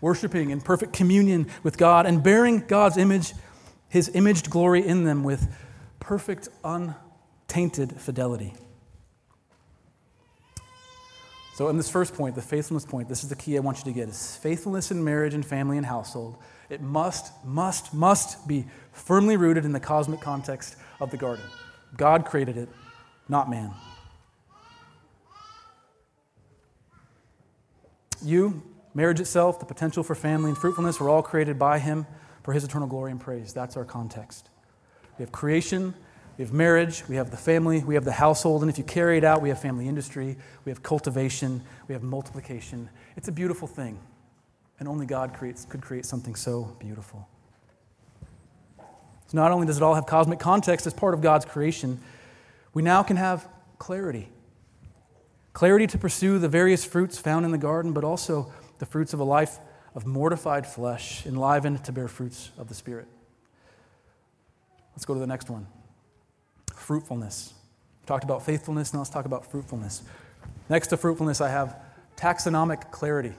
worshiping 0.00 0.50
in 0.50 0.60
perfect 0.60 0.92
communion 0.92 1.46
with 1.62 1.78
God, 1.78 2.04
and 2.04 2.22
bearing 2.22 2.60
God's 2.66 2.98
image 2.98 3.32
his 3.94 4.10
imaged 4.12 4.50
glory 4.50 4.84
in 4.84 5.04
them 5.04 5.22
with 5.22 5.46
perfect, 6.00 6.48
untainted 6.64 7.92
fidelity. 8.00 8.52
So, 11.54 11.68
in 11.68 11.76
this 11.76 11.88
first 11.88 12.12
point, 12.12 12.34
the 12.34 12.42
faithfulness 12.42 12.84
point, 12.84 13.08
this 13.08 13.22
is 13.22 13.28
the 13.28 13.36
key 13.36 13.56
I 13.56 13.60
want 13.60 13.78
you 13.78 13.84
to 13.84 13.92
get 13.92 14.08
is 14.08 14.34
faithfulness 14.34 14.90
in 14.90 15.04
marriage 15.04 15.32
and 15.32 15.46
family 15.46 15.76
and 15.76 15.86
household. 15.86 16.36
It 16.70 16.80
must, 16.80 17.32
must, 17.44 17.92
must 17.92 18.46
be 18.48 18.66
firmly 18.92 19.36
rooted 19.36 19.64
in 19.64 19.72
the 19.72 19.80
cosmic 19.80 20.20
context 20.20 20.76
of 21.00 21.10
the 21.10 21.16
garden. 21.16 21.44
God 21.96 22.24
created 22.24 22.56
it, 22.56 22.68
not 23.28 23.48
man. 23.50 23.72
You, 28.22 28.62
marriage 28.94 29.20
itself, 29.20 29.60
the 29.60 29.66
potential 29.66 30.02
for 30.02 30.14
family 30.14 30.50
and 30.50 30.58
fruitfulness 30.58 30.98
were 30.98 31.10
all 31.10 31.22
created 31.22 31.58
by 31.58 31.78
Him 31.78 32.06
for 32.44 32.52
his 32.52 32.62
eternal 32.62 32.86
glory 32.86 33.10
and 33.10 33.20
praise. 33.20 33.52
That's 33.52 33.76
our 33.76 33.84
context. 33.84 34.50
We 35.18 35.22
have 35.22 35.32
creation, 35.32 35.94
we 36.36 36.44
have 36.44 36.52
marriage, 36.52 37.04
we 37.08 37.16
have 37.16 37.30
the 37.30 37.36
family, 37.36 37.82
we 37.82 37.94
have 37.94 38.04
the 38.04 38.12
household, 38.12 38.62
and 38.62 38.70
if 38.70 38.76
you 38.76 38.84
carry 38.84 39.18
it 39.18 39.24
out, 39.24 39.40
we 39.40 39.48
have 39.48 39.60
family 39.60 39.88
industry, 39.88 40.36
we 40.64 40.70
have 40.70 40.82
cultivation, 40.82 41.62
we 41.88 41.94
have 41.94 42.02
multiplication. 42.02 42.90
It's 43.16 43.28
a 43.28 43.32
beautiful 43.32 43.66
thing. 43.66 43.98
And 44.78 44.88
only 44.88 45.06
God 45.06 45.34
creates, 45.34 45.64
could 45.64 45.80
create 45.80 46.04
something 46.04 46.34
so 46.34 46.76
beautiful. 46.78 47.28
So 48.78 49.36
not 49.36 49.52
only 49.52 49.66
does 49.66 49.76
it 49.76 49.82
all 49.82 49.94
have 49.94 50.06
cosmic 50.06 50.38
context 50.38 50.86
as 50.86 50.92
part 50.92 51.14
of 51.14 51.20
God's 51.20 51.44
creation, 51.44 52.00
we 52.72 52.82
now 52.82 53.02
can 53.02 53.16
have 53.16 53.48
clarity. 53.78 54.28
Clarity 55.52 55.86
to 55.86 55.98
pursue 55.98 56.38
the 56.38 56.48
various 56.48 56.84
fruits 56.84 57.18
found 57.18 57.44
in 57.44 57.52
the 57.52 57.58
garden, 57.58 57.92
but 57.92 58.02
also 58.02 58.52
the 58.78 58.86
fruits 58.86 59.12
of 59.12 59.20
a 59.20 59.24
life 59.24 59.58
of 59.94 60.06
mortified 60.06 60.66
flesh, 60.66 61.24
enlivened 61.24 61.84
to 61.84 61.92
bear 61.92 62.08
fruits 62.08 62.50
of 62.58 62.68
the 62.68 62.74
Spirit. 62.74 63.06
Let's 64.94 65.04
go 65.04 65.14
to 65.14 65.20
the 65.20 65.26
next 65.26 65.48
one 65.48 65.66
fruitfulness. 66.74 67.54
We 68.02 68.06
talked 68.06 68.24
about 68.24 68.44
faithfulness, 68.44 68.92
now 68.92 68.98
let's 68.98 69.10
talk 69.10 69.24
about 69.24 69.50
fruitfulness. 69.50 70.02
Next 70.68 70.88
to 70.88 70.96
fruitfulness, 70.96 71.40
I 71.40 71.48
have 71.48 71.76
taxonomic 72.16 72.90
clarity. 72.90 73.32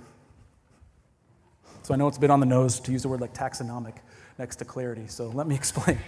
So 1.86 1.93
I 1.93 1.98
know 1.98 2.08
it's 2.08 2.17
a 2.17 2.19
bit 2.19 2.32
on 2.32 2.39
the 2.39 2.48
nose 2.48 2.80
to 2.80 2.91
use 2.91 3.06
a 3.06 3.10
word 3.10 3.21
like 3.21 3.36
taxonomic 3.36 3.98
next 4.39 4.56
to 4.56 4.65
clarity. 4.65 5.06
So 5.06 5.28
let 5.28 5.45
me 5.45 5.54
explain. 5.62 6.00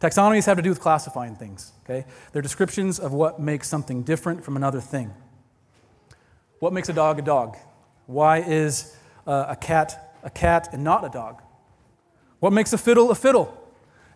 Taxonomies 0.00 0.46
have 0.46 0.56
to 0.56 0.64
do 0.64 0.68
with 0.68 0.80
classifying 0.80 1.36
things, 1.36 1.70
okay? 1.84 2.04
They're 2.32 2.42
descriptions 2.42 2.98
of 2.98 3.12
what 3.12 3.38
makes 3.38 3.68
something 3.68 4.02
different 4.02 4.44
from 4.44 4.56
another 4.56 4.80
thing. 4.80 5.14
What 6.58 6.72
makes 6.72 6.88
a 6.88 6.92
dog 6.92 7.20
a 7.20 7.22
dog? 7.22 7.56
Why 8.06 8.38
is 8.38 8.96
uh, 9.28 9.46
a 9.50 9.54
cat 9.54 10.16
a 10.24 10.30
cat 10.30 10.70
and 10.72 10.82
not 10.82 11.04
a 11.04 11.08
dog? 11.08 11.40
What 12.40 12.52
makes 12.52 12.72
a 12.72 12.78
fiddle 12.78 13.12
a 13.12 13.14
fiddle 13.14 13.56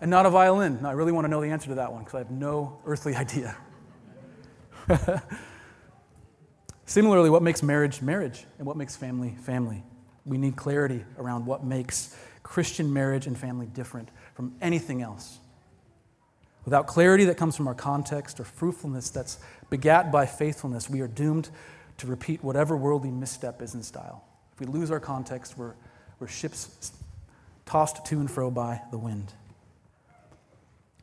and 0.01 0.11
not 0.11 0.27
a 0.27 0.31
violin? 0.31 0.81
Now, 0.83 0.89
I 0.89 0.95
really 0.95 1.13
want 1.13 1.25
to 1.25 1.29
know 1.29 1.41
the 1.41 1.51
answer 1.51 1.69
to 1.69 1.77
that 1.77 1.93
one 1.93 2.03
because 2.03 2.17
I 2.17 2.19
have 2.19 2.33
no 2.33 2.81
earthly 2.85 3.15
idea. 3.25 3.57
Similarly, 6.85 7.31
what 7.31 7.45
makes 7.45 7.63
marriage 7.63 8.03
marriage 8.03 8.45
and 8.59 8.67
what 8.67 8.77
makes 8.77 8.97
family 8.97 9.37
family? 9.43 9.85
We 10.29 10.39
need 10.39 10.57
clarity 10.57 11.05
around 11.19 11.47
what 11.47 11.65
makes 11.65 12.17
Christian 12.43 12.93
marriage 12.93 13.27
and 13.27 13.37
family 13.37 13.67
different 13.67 14.11
from 14.35 14.55
anything 14.61 15.03
else. 15.03 15.39
Without 16.65 16.87
clarity 16.87 17.25
that 17.25 17.37
comes 17.37 17.57
from 17.57 17.67
our 17.67 17.75
context 17.75 18.39
or 18.39 18.45
fruitfulness 18.45 19.11
that's 19.11 19.39
begat 19.71 20.13
by 20.13 20.27
faithfulness, 20.27 20.89
we 20.91 21.01
are 21.01 21.09
doomed 21.09 21.49
to 21.97 22.07
repeat 22.07 22.45
whatever 22.45 22.77
worldly 22.77 23.11
misstep 23.11 23.63
is 23.63 23.75
in 23.75 23.83
style. 23.83 24.25
If 24.53 24.61
we 24.61 24.67
lose 24.67 24.91
our 24.91 25.01
context, 25.01 25.57
we're, 25.57 25.75
we're 26.21 26.29
ships 26.29 26.93
tossed 27.65 28.05
to 28.05 28.21
and 28.21 28.31
fro 28.31 28.51
by 28.51 28.83
the 28.91 28.99
wind. 28.99 29.33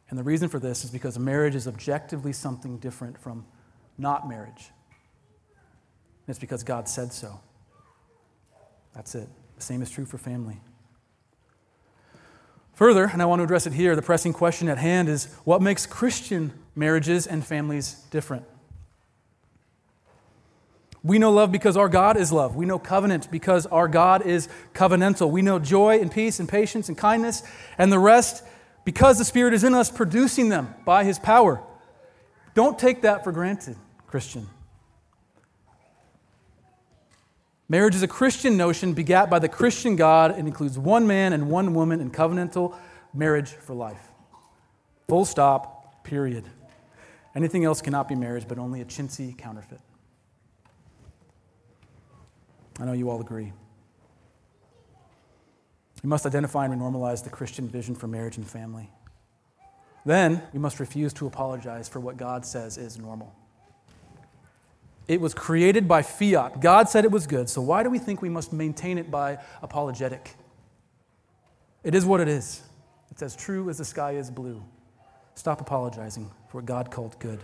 And 0.10 0.20
the 0.20 0.24
reason 0.24 0.50
for 0.50 0.60
this 0.60 0.84
is 0.84 0.92
because 0.92 1.18
marriage 1.18 1.56
is 1.56 1.68
objectively 1.68 2.34
something 2.34 2.78
different 2.78 3.18
from 3.18 3.46
not 3.98 4.30
marriage. 4.30 4.72
And 6.28 6.30
it's 6.30 6.40
because 6.40 6.64
God 6.64 6.88
said 6.88 7.12
so. 7.12 7.40
That's 8.96 9.14
it. 9.16 9.28
The 9.58 9.62
same 9.62 9.82
is 9.82 9.90
true 9.90 10.06
for 10.06 10.18
family. 10.18 10.60
Further, 12.74 13.06
and 13.06 13.22
I 13.22 13.26
want 13.26 13.40
to 13.40 13.44
address 13.44 13.68
it 13.68 13.74
here, 13.74 13.96
the 13.96 14.02
pressing 14.02 14.34
question 14.34 14.68
at 14.68 14.78
hand 14.78 15.08
is 15.08 15.26
what 15.44 15.62
makes 15.62 15.86
Christian 15.86 16.52
marriages 16.76 17.26
and 17.28 17.46
families 17.46 17.94
different? 18.12 18.46
We 21.04 21.20
know 21.20 21.32
love 21.32 21.52
because 21.52 21.78
our 21.78 21.88
God 21.88 22.18
is 22.18 22.32
love. 22.32 22.56
We 22.56 22.66
know 22.66 22.80
covenant 22.80 23.30
because 23.30 23.66
our 23.68 23.88
God 23.88 24.26
is 24.26 24.50
covenantal. 24.74 25.30
We 25.30 25.44
know 25.44 25.60
joy 25.60 26.00
and 26.00 26.12
peace 26.12 26.40
and 26.40 26.50
patience 26.50 26.90
and 26.90 26.98
kindness 26.98 27.44
and 27.78 27.92
the 27.92 28.00
rest 28.00 28.44
because 28.86 29.20
the 29.20 29.26
Spirit 29.26 29.54
is 29.54 29.64
in 29.64 29.74
us 29.74 29.92
producing 29.92 30.50
them 30.50 30.74
by 30.84 31.04
His 31.04 31.20
power. 31.20 31.62
Don't 32.56 32.80
take 32.80 33.04
that 33.04 33.24
for 33.24 33.32
granted, 33.32 33.78
Christian. 34.08 34.48
Marriage 37.68 37.96
is 37.96 38.04
a 38.04 38.08
Christian 38.08 38.58
notion 38.58 38.94
begat 38.94 39.30
by 39.30 39.40
the 39.40 39.50
Christian 39.50 39.96
God 39.96 40.32
and 40.32 40.48
includes 40.48 40.78
one 40.78 41.08
man 41.08 41.34
and 41.34 41.50
one 41.50 41.74
woman 41.74 42.00
in 42.00 42.12
covenantal 42.12 42.78
marriage 43.14 43.50
for 43.50 43.74
life. 43.74 44.12
Full 45.08 45.26
stop, 45.26 46.04
period. 46.04 46.46
Anything 47.36 47.66
else 47.66 47.82
cannot 47.82 48.08
be 48.08 48.16
marriage, 48.16 48.48
but 48.48 48.60
only 48.60 48.82
a 48.82 48.86
chintzy 48.86 49.36
counterfeit. 49.38 49.82
I 52.80 52.86
know 52.86 52.94
you 52.94 53.10
all 53.10 53.20
agree. 53.20 53.52
We 56.04 56.10
must 56.10 56.26
identify 56.26 56.66
and 56.66 56.80
normalize 56.80 57.24
the 57.24 57.30
Christian 57.30 57.68
vision 57.68 57.96
for 57.96 58.08
marriage 58.08 58.38
and 58.38 58.48
family. 58.48 58.92
Then 60.06 60.44
we 60.54 60.60
must 60.60 60.80
refuse 60.80 61.14
to 61.14 61.26
apologize 61.26 61.90
for 61.90 62.00
what 62.00 62.16
God 62.16 62.46
says 62.46 62.78
is 62.78 63.00
normal. 63.00 63.34
It 65.08 65.22
was 65.22 65.34
created 65.34 65.88
by 65.88 66.02
fiat. 66.02 66.62
God 66.62 66.90
said 66.90 67.06
it 67.06 67.12
was 67.12 67.28
good, 67.28 67.50
so 67.50 67.62
why 67.62 67.84
do 67.84 67.90
we 67.90 68.00
think 68.00 68.22
we 68.22 68.30
must 68.30 68.52
maintain 68.52 68.98
it 68.98 69.12
by 69.12 69.38
apologetic? 69.62 70.36
It 71.84 71.94
is 71.94 72.06
what 72.06 72.20
it 72.20 72.28
is. 72.28 72.64
It's 73.12 73.22
as 73.22 73.36
true 73.36 73.70
as 73.70 73.78
the 73.78 73.86
sky 73.86 74.14
is 74.14 74.32
blue. 74.32 74.64
Stop 75.36 75.62
apologizing 75.62 76.32
for 76.50 76.58
what 76.58 76.66
God 76.66 76.90
called 76.90 77.20
good. 77.20 77.44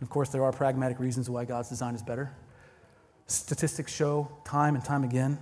Of 0.00 0.10
course, 0.10 0.28
there 0.28 0.44
are 0.44 0.52
pragmatic 0.52 1.00
reasons 1.00 1.28
why 1.28 1.44
God's 1.44 1.68
design 1.68 1.94
is 1.94 2.02
better. 2.02 2.32
Statistics 3.26 3.92
show 3.92 4.30
time 4.44 4.74
and 4.74 4.84
time 4.84 5.02
again 5.02 5.38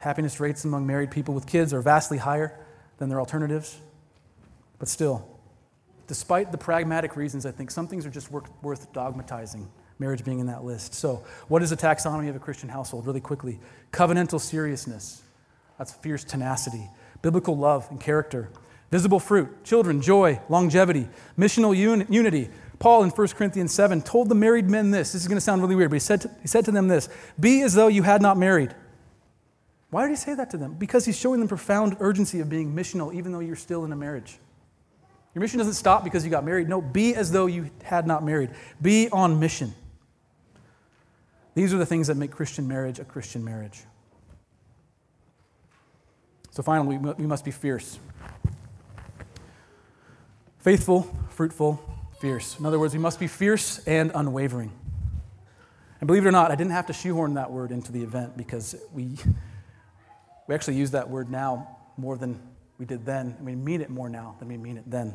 happiness 0.00 0.40
rates 0.40 0.64
among 0.64 0.86
married 0.86 1.10
people 1.10 1.34
with 1.34 1.46
kids 1.46 1.72
are 1.72 1.82
vastly 1.82 2.18
higher 2.18 2.58
than 2.98 3.08
their 3.08 3.20
alternatives. 3.20 3.78
But 4.78 4.88
still, 4.88 5.39
despite 6.10 6.50
the 6.50 6.58
pragmatic 6.58 7.14
reasons, 7.14 7.46
I 7.46 7.52
think 7.52 7.70
some 7.70 7.86
things 7.86 8.04
are 8.04 8.10
just 8.10 8.32
worth 8.32 8.92
dogmatizing, 8.92 9.68
marriage 10.00 10.24
being 10.24 10.40
in 10.40 10.46
that 10.46 10.64
list. 10.64 10.92
So, 10.92 11.22
what 11.46 11.62
is 11.62 11.70
the 11.70 11.76
taxonomy 11.76 12.28
of 12.28 12.34
a 12.34 12.40
Christian 12.40 12.68
household? 12.68 13.06
Really 13.06 13.20
quickly 13.20 13.60
covenantal 13.92 14.40
seriousness, 14.40 15.22
that's 15.78 15.92
fierce 15.92 16.24
tenacity, 16.24 16.90
biblical 17.22 17.56
love 17.56 17.86
and 17.90 18.00
character, 18.00 18.50
visible 18.90 19.20
fruit, 19.20 19.62
children, 19.62 20.02
joy, 20.02 20.40
longevity, 20.48 21.08
missional 21.38 21.76
un- 21.76 22.06
unity, 22.08 22.50
Paul 22.80 23.04
in 23.04 23.10
1 23.10 23.28
Corinthians 23.28 23.72
7 23.72 24.02
told 24.02 24.28
the 24.28 24.34
married 24.34 24.68
men 24.68 24.90
this. 24.90 25.12
This 25.12 25.22
is 25.22 25.28
going 25.28 25.36
to 25.36 25.40
sound 25.40 25.62
really 25.62 25.76
weird, 25.76 25.90
but 25.90 25.96
he 25.96 26.00
said, 26.00 26.22
to, 26.22 26.30
he 26.42 26.48
said 26.48 26.64
to 26.64 26.72
them 26.72 26.88
this 26.88 27.08
Be 27.38 27.62
as 27.62 27.74
though 27.74 27.86
you 27.86 28.02
had 28.02 28.20
not 28.20 28.36
married. 28.36 28.74
Why 29.90 30.02
did 30.02 30.10
he 30.10 30.16
say 30.16 30.34
that 30.34 30.50
to 30.50 30.56
them? 30.56 30.74
Because 30.74 31.04
he's 31.04 31.16
showing 31.16 31.38
them 31.38 31.48
profound 31.48 31.96
urgency 32.00 32.40
of 32.40 32.48
being 32.48 32.74
missional, 32.74 33.14
even 33.14 33.30
though 33.30 33.38
you're 33.38 33.54
still 33.54 33.84
in 33.84 33.92
a 33.92 33.96
marriage. 33.96 34.40
Your 35.34 35.40
mission 35.40 35.58
doesn't 35.58 35.74
stop 35.74 36.02
because 36.02 36.24
you 36.24 36.30
got 36.30 36.44
married. 36.44 36.68
No, 36.68 36.80
be 36.80 37.14
as 37.14 37.30
though 37.30 37.46
you 37.46 37.70
had 37.84 38.06
not 38.06 38.24
married. 38.24 38.50
Be 38.82 39.08
on 39.10 39.38
mission. 39.38 39.74
These 41.54 41.72
are 41.72 41.78
the 41.78 41.86
things 41.86 42.08
that 42.08 42.16
make 42.16 42.30
Christian 42.30 42.66
marriage 42.66 42.98
a 42.98 43.04
Christian 43.04 43.44
marriage. 43.44 43.80
So 46.50 46.62
finally, 46.62 46.98
we 46.98 47.26
must 47.26 47.44
be 47.44 47.52
fierce. 47.52 47.98
Faithful, 50.58 51.02
fruitful, 51.30 51.80
fierce. 52.20 52.58
In 52.58 52.66
other 52.66 52.78
words, 52.78 52.92
we 52.92 53.00
must 53.00 53.20
be 53.20 53.28
fierce 53.28 53.78
and 53.86 54.10
unwavering. 54.14 54.72
And 56.00 56.06
believe 56.06 56.24
it 56.24 56.28
or 56.28 56.32
not, 56.32 56.50
I 56.50 56.54
didn't 56.54 56.72
have 56.72 56.86
to 56.86 56.92
shoehorn 56.92 57.34
that 57.34 57.50
word 57.50 57.70
into 57.70 57.92
the 57.92 58.02
event 58.02 58.36
because 58.36 58.74
we, 58.92 59.16
we 60.46 60.54
actually 60.54 60.76
use 60.76 60.90
that 60.90 61.08
word 61.08 61.30
now 61.30 61.76
more 61.96 62.16
than 62.16 62.40
we 62.80 62.86
did 62.86 63.04
then. 63.04 63.36
And 63.36 63.46
we 63.46 63.54
mean 63.54 63.82
it 63.82 63.90
more 63.90 64.08
now 64.08 64.34
than 64.40 64.48
we 64.48 64.56
mean 64.56 64.78
it 64.78 64.90
then. 64.90 65.14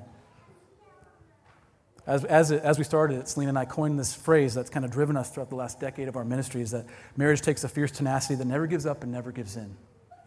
As, 2.07 2.23
as, 2.23 2.51
as 2.51 2.77
we 2.77 2.83
started 2.83 3.17
it, 3.17 3.27
Selena 3.27 3.49
and 3.49 3.57
I 3.57 3.65
coined 3.65 3.99
this 3.99 4.13
phrase 4.13 4.53
that's 4.53 4.69
kind 4.69 4.85
of 4.85 4.91
driven 4.91 5.17
us 5.17 5.31
throughout 5.31 5.49
the 5.49 5.55
last 5.55 5.79
decade 5.79 6.07
of 6.07 6.15
our 6.15 6.23
ministry 6.23 6.61
is 6.61 6.69
that 6.71 6.85
marriage 7.17 7.41
takes 7.41 7.63
a 7.63 7.67
fierce 7.67 7.91
tenacity 7.91 8.35
that 8.35 8.45
never 8.45 8.67
gives 8.67 8.85
up 8.85 9.01
and 9.01 9.11
never 9.11 9.31
gives 9.31 9.57
in. 9.57 9.75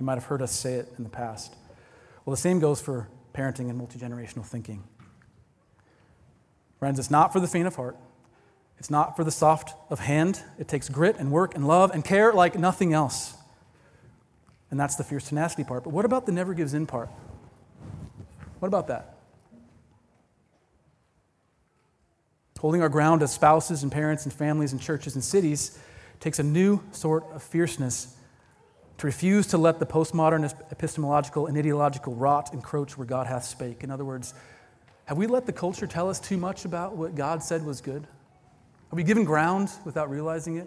You 0.01 0.05
might 0.05 0.15
have 0.15 0.25
heard 0.25 0.43
us 0.43 0.51
say 0.51 0.75
it 0.75 0.93
in 0.99 1.05
the 1.05 1.11
past. 1.11 1.55
Well, 2.25 2.35
the 2.35 2.41
same 2.41 2.59
goes 2.59 2.81
for 2.81 3.09
parenting 3.33 3.69
and 3.71 3.79
multi 3.79 3.99
generational 3.99 4.45
thinking. 4.45 4.83
Friends, 6.81 6.99
it's 6.99 7.11
not 7.11 7.33
for 7.33 7.39
the 7.39 7.47
faint 7.47 7.69
of 7.69 7.77
heart. 7.77 7.97
It's 8.79 8.91
not 8.91 9.17
for 9.17 9.23
the 9.23 9.31
soft 9.31 9.75
of 9.91 10.01
hand. 10.01 10.43
It 10.59 10.67
takes 10.67 10.89
grit 10.89 11.17
and 11.19 11.31
work 11.31 11.55
and 11.55 11.67
love 11.67 11.93
and 11.93 12.05
care 12.05 12.33
like 12.33 12.59
nothing 12.59 12.93
else. 12.93 13.35
And 14.71 14.79
that's 14.79 14.97
the 14.97 15.05
fierce 15.05 15.29
tenacity 15.29 15.65
part. 15.65 15.85
But 15.85 15.93
what 15.93 16.05
about 16.05 16.27
the 16.27 16.33
never 16.33 16.55
gives 16.55 16.75
in 16.75 16.87
part? 16.87 17.09
What 18.59 18.69
about 18.69 18.89
that? 18.89 19.15
Holding 22.59 22.83
our 22.83 22.89
ground 22.89 23.23
as 23.23 23.33
spouses 23.33 23.85
and 23.85 23.93
parents 23.93 24.25
and 24.25 24.33
families 24.33 24.73
and 24.73 24.81
churches 24.81 25.15
and 25.15 25.23
cities 25.23 25.79
takes 26.19 26.41
a 26.41 26.43
new 26.43 26.81
sort 26.91 27.25
of 27.33 27.43
fierceness 27.43 28.17
to 28.99 29.07
refuse 29.07 29.47
to 29.49 29.59
let 29.59 29.79
the 29.79 29.87
postmodern 29.87 30.53
epistemological 30.73 31.47
and 31.47 31.57
ideological 31.57 32.17
rot 32.17 32.53
encroach 32.53 32.99
where 32.99 33.07
God 33.07 33.29
hath 33.29 33.45
spake. 33.45 33.85
In 33.85 33.93
other 33.93 34.05
words, 34.05 34.35
have 35.05 35.17
we 35.17 35.29
let 35.29 35.47
the 35.47 35.53
culture 35.53 35.87
tell 35.87 36.11
us 36.11 36.19
too 36.19 36.37
much 36.37 36.65
about 36.65 36.97
what 36.97 37.15
God 37.15 37.45
said 37.45 37.65
was 37.65 37.81
good? 37.81 38.03
Have 38.91 38.97
we 38.97 39.05
given 39.05 39.23
ground 39.25 39.71
without 39.85 40.11
realizing 40.11 40.57
it? 40.57 40.67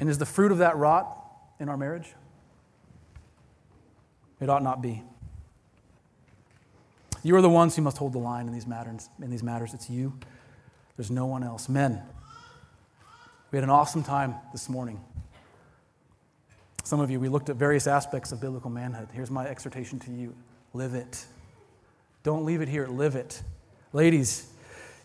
And 0.00 0.08
is 0.08 0.18
the 0.18 0.26
fruit 0.26 0.50
of 0.50 0.58
that 0.58 0.76
rot 0.76 1.16
in 1.60 1.68
our 1.68 1.76
marriage? 1.76 2.12
It 4.40 4.50
ought 4.50 4.64
not 4.64 4.82
be. 4.82 5.04
You 7.22 7.36
are 7.36 7.42
the 7.42 7.48
ones 7.48 7.76
who 7.76 7.82
must 7.82 7.98
hold 7.98 8.12
the 8.12 8.18
line 8.18 8.46
in 8.46 8.52
these 8.52 8.66
matters. 8.66 9.08
In 9.20 9.30
these 9.30 9.42
matters. 9.42 9.74
It's 9.74 9.88
you. 9.88 10.18
There's 10.96 11.10
no 11.10 11.26
one 11.26 11.42
else. 11.42 11.68
Men, 11.68 12.02
we 13.50 13.56
had 13.56 13.64
an 13.64 13.70
awesome 13.70 14.02
time 14.02 14.34
this 14.52 14.68
morning. 14.68 15.00
Some 16.84 17.00
of 17.00 17.10
you, 17.10 17.20
we 17.20 17.28
looked 17.28 17.48
at 17.48 17.56
various 17.56 17.86
aspects 17.86 18.32
of 18.32 18.40
biblical 18.40 18.70
manhood. 18.70 19.08
Here's 19.12 19.30
my 19.30 19.46
exhortation 19.46 19.98
to 20.00 20.10
you 20.10 20.34
live 20.74 20.94
it. 20.94 21.24
Don't 22.22 22.44
leave 22.44 22.60
it 22.60 22.68
here, 22.68 22.86
live 22.86 23.14
it. 23.14 23.42
Ladies, 23.92 24.48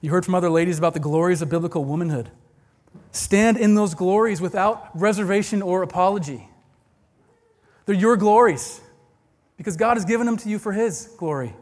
you 0.02 0.12
heard 0.12 0.26
from 0.26 0.36
other 0.36 0.50
ladies 0.50 0.78
about 0.78 0.94
the 0.94 1.00
glories 1.00 1.42
of 1.42 1.50
biblical 1.50 1.84
womanhood. 1.84 2.30
Stand 3.12 3.58
in 3.58 3.76
those 3.76 3.94
glories 3.94 4.42
without 4.42 4.90
reservation 4.94 5.62
or 5.62 5.84
apology. 5.84 6.48
They're 7.86 7.96
your 7.96 8.18
glories 8.18 8.82
because 9.56 9.78
God 9.78 9.98
has 9.98 10.06
given 10.06 10.26
them 10.26 10.38
to 10.38 10.50
you 10.50 10.60
for 10.60 10.72
His 10.72 11.08
glory. 11.18 11.54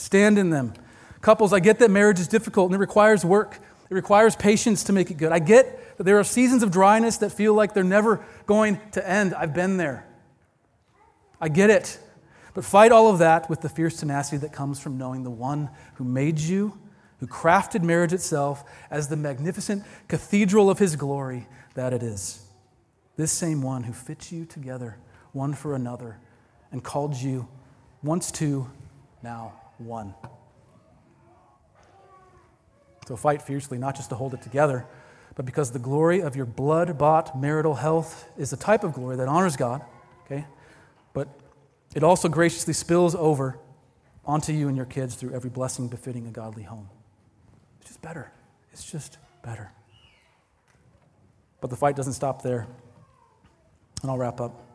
Stand 0.00 0.38
in 0.38 0.50
them. 0.50 0.72
Couples, 1.20 1.52
I 1.52 1.60
get 1.60 1.78
that 1.80 1.90
marriage 1.90 2.18
is 2.18 2.26
difficult 2.26 2.66
and 2.70 2.74
it 2.74 2.78
requires 2.78 3.24
work 3.24 3.58
It 3.90 3.94
requires 3.94 4.36
patience 4.36 4.84
to 4.84 4.92
make 4.92 5.10
it 5.10 5.14
good. 5.14 5.32
I 5.32 5.40
get 5.40 5.98
that 5.98 6.04
there 6.04 6.18
are 6.18 6.24
seasons 6.24 6.62
of 6.62 6.70
dryness 6.70 7.16
that 7.18 7.30
feel 7.30 7.54
like 7.54 7.74
they're 7.74 7.82
never 7.82 8.24
going 8.46 8.80
to 8.92 9.06
end. 9.06 9.34
I've 9.34 9.52
been 9.52 9.76
there. 9.76 10.06
I 11.40 11.48
get 11.48 11.70
it. 11.70 11.98
But 12.54 12.64
fight 12.64 12.92
all 12.92 13.08
of 13.08 13.18
that 13.18 13.50
with 13.50 13.62
the 13.62 13.68
fierce 13.68 13.98
tenacity 13.98 14.36
that 14.38 14.52
comes 14.52 14.78
from 14.78 14.96
knowing 14.96 15.24
the 15.24 15.30
one 15.30 15.70
who 15.94 16.04
made 16.04 16.38
you, 16.38 16.78
who 17.18 17.26
crafted 17.26 17.82
marriage 17.82 18.12
itself 18.12 18.64
as 18.90 19.08
the 19.08 19.16
magnificent 19.16 19.84
cathedral 20.06 20.70
of 20.70 20.78
his 20.78 20.94
glory 20.94 21.48
that 21.74 21.92
it 21.92 22.02
is. 22.02 22.44
This 23.16 23.32
same 23.32 23.60
one 23.60 23.82
who 23.82 23.92
fits 23.92 24.30
you 24.30 24.44
together, 24.44 24.98
one 25.32 25.52
for 25.52 25.74
another, 25.74 26.18
and 26.70 26.82
called 26.82 27.16
you 27.16 27.48
once 28.02 28.30
to 28.32 28.70
now 29.22 29.59
one. 29.80 30.14
So 33.06 33.16
fight 33.16 33.42
fiercely, 33.42 33.78
not 33.78 33.96
just 33.96 34.10
to 34.10 34.14
hold 34.14 34.34
it 34.34 34.42
together, 34.42 34.86
but 35.34 35.46
because 35.46 35.72
the 35.72 35.78
glory 35.78 36.20
of 36.20 36.36
your 36.36 36.46
blood 36.46 36.96
bought 36.98 37.38
marital 37.38 37.74
health 37.74 38.28
is 38.36 38.52
a 38.52 38.56
type 38.56 38.84
of 38.84 38.92
glory 38.92 39.16
that 39.16 39.26
honors 39.26 39.56
God, 39.56 39.82
okay? 40.24 40.46
But 41.12 41.28
it 41.94 42.02
also 42.04 42.28
graciously 42.28 42.74
spills 42.74 43.14
over 43.14 43.58
onto 44.24 44.52
you 44.52 44.68
and 44.68 44.76
your 44.76 44.86
kids 44.86 45.14
through 45.14 45.34
every 45.34 45.50
blessing 45.50 45.88
befitting 45.88 46.26
a 46.26 46.30
godly 46.30 46.62
home. 46.62 46.88
It's 47.80 47.88
just 47.88 48.02
better. 48.02 48.30
It's 48.72 48.88
just 48.88 49.18
better. 49.42 49.72
But 51.60 51.70
the 51.70 51.76
fight 51.76 51.96
doesn't 51.96 52.12
stop 52.12 52.42
there. 52.42 52.66
And 54.02 54.10
I'll 54.10 54.18
wrap 54.18 54.40
up. 54.40 54.69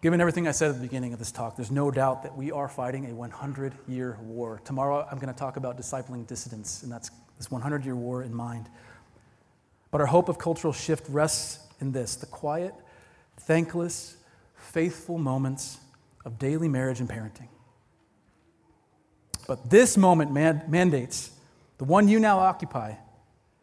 Given 0.00 0.20
everything 0.20 0.46
I 0.46 0.52
said 0.52 0.70
at 0.70 0.76
the 0.76 0.80
beginning 0.80 1.12
of 1.12 1.18
this 1.18 1.32
talk, 1.32 1.56
there's 1.56 1.72
no 1.72 1.90
doubt 1.90 2.22
that 2.22 2.36
we 2.36 2.52
are 2.52 2.68
fighting 2.68 3.10
a 3.10 3.14
100 3.14 3.74
year 3.88 4.16
war. 4.22 4.60
Tomorrow, 4.64 5.06
I'm 5.10 5.18
going 5.18 5.32
to 5.32 5.38
talk 5.38 5.56
about 5.56 5.76
discipling 5.76 6.26
dissidents, 6.26 6.84
and 6.84 6.92
that's 6.92 7.10
this 7.36 7.50
100 7.50 7.84
year 7.84 7.96
war 7.96 8.22
in 8.22 8.32
mind. 8.32 8.68
But 9.90 10.00
our 10.00 10.06
hope 10.06 10.28
of 10.28 10.38
cultural 10.38 10.72
shift 10.72 11.08
rests 11.08 11.66
in 11.80 11.90
this 11.92 12.14
the 12.14 12.26
quiet, 12.26 12.74
thankless, 13.38 14.16
faithful 14.56 15.18
moments 15.18 15.78
of 16.24 16.38
daily 16.38 16.68
marriage 16.68 17.00
and 17.00 17.08
parenting. 17.08 17.48
But 19.48 19.70
this 19.70 19.96
moment 19.96 20.30
man- 20.30 20.62
mandates, 20.68 21.30
the 21.78 21.84
one 21.84 22.06
you 22.06 22.20
now 22.20 22.38
occupy, 22.38 22.94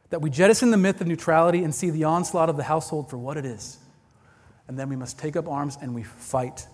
that 0.09 0.21
we 0.21 0.29
jettison 0.29 0.71
the 0.71 0.77
myth 0.77 0.99
of 0.99 1.07
neutrality 1.07 1.63
and 1.63 1.73
see 1.73 1.91
the 1.91 2.05
onslaught 2.05 2.49
of 2.49 2.57
the 2.57 2.63
household 2.63 3.09
for 3.09 3.17
what 3.17 3.37
it 3.37 3.45
is. 3.45 3.77
And 4.67 4.77
then 4.77 4.89
we 4.89 4.95
must 4.95 5.19
take 5.19 5.35
up 5.35 5.47
arms 5.47 5.77
and 5.81 5.93
we 5.93 6.03
fight. 6.03 6.67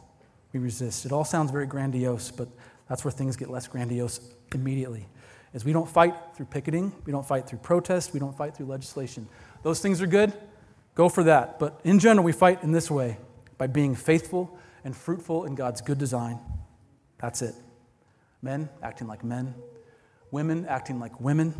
We 0.54 0.60
resist. 0.60 1.06
It 1.06 1.12
all 1.12 1.26
sounds 1.26 1.52
very 1.52 1.66
grandiose, 1.66 2.32
but 2.32 2.48
that's 2.88 3.04
where 3.04 3.12
things 3.12 3.38
get 3.38 3.50
less 3.50 3.68
grandiose 3.68 4.20
immediately. 4.54 5.08
Is 5.54 5.66
we 5.66 5.74
don't 5.74 5.90
fight 5.90 6.16
through 6.36 6.46
picketing, 6.46 6.94
we 7.06 7.12
don't 7.12 7.26
fight 7.26 7.48
through 7.48 7.60
protest, 7.60 8.14
we 8.14 8.20
don't 8.20 8.36
fight 8.36 8.56
through 8.56 8.68
legislation. 8.68 9.28
Those 9.64 9.82
things 9.82 10.02
are 10.02 10.08
good. 10.08 10.34
Go 10.96 11.10
for 11.10 11.24
that. 11.24 11.60
But 11.60 11.80
in 11.84 12.00
general, 12.00 12.24
we 12.24 12.32
fight 12.32 12.64
in 12.64 12.72
this 12.72 12.90
way 12.90 13.18
by 13.58 13.68
being 13.68 13.96
faithful 13.96 14.58
and 14.84 14.96
fruitful 14.96 15.46
in 15.46 15.56
God's 15.56 15.82
good 15.82 15.98
design. 15.98 16.40
That's 17.20 17.42
it. 17.42 17.56
Men 18.42 18.70
acting 18.82 19.08
like 19.08 19.24
men, 19.24 19.54
women 20.32 20.66
acting 20.68 21.00
like 21.00 21.20
women, 21.22 21.54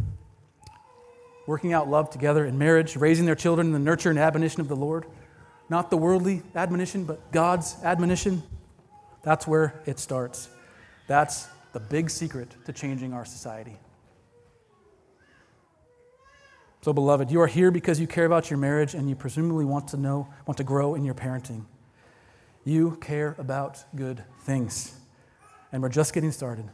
working 1.46 1.74
out 1.74 1.90
love 1.90 2.10
together 2.10 2.46
in 2.46 2.58
marriage, 2.58 2.96
raising 2.96 3.26
their 3.26 3.36
children 3.36 3.68
in 3.68 3.74
the 3.74 3.80
nurture 3.80 4.10
and 4.10 4.18
admonition 4.18 4.62
of 4.62 4.68
the 4.68 4.76
Lord. 4.76 5.06
Not 5.72 5.90
the 5.90 5.96
worldly 5.96 6.44
admonition, 6.54 7.06
but 7.06 7.32
God's 7.32 7.78
admonition. 7.82 8.44
That's 9.24 9.48
where 9.48 9.82
it 9.86 10.00
starts. 10.00 10.50
That's 11.08 11.48
the 11.72 11.80
big 11.80 12.10
secret 12.10 12.54
to 12.66 12.74
changing 12.74 13.14
our 13.14 13.24
society. 13.24 13.78
So, 16.82 16.92
beloved, 16.92 17.32
you 17.32 17.40
are 17.40 17.48
here 17.48 17.72
because 17.72 18.02
you 18.02 18.06
care 18.06 18.26
about 18.26 18.50
your 18.50 18.60
marriage 18.60 18.96
and 18.96 19.08
you 19.08 19.16
presumably 19.16 19.64
want 19.64 19.88
to 19.88 19.98
know, 19.98 20.28
want 20.46 20.58
to 20.58 20.66
grow 20.66 20.94
in 20.94 21.06
your 21.06 21.16
parenting. 21.16 21.64
You 22.66 22.98
care 23.00 23.38
about 23.38 23.82
good 23.96 24.26
things. 24.42 25.00
And 25.72 25.82
we're 25.82 25.88
just 25.88 26.14
getting 26.14 26.34
started. 26.34 26.66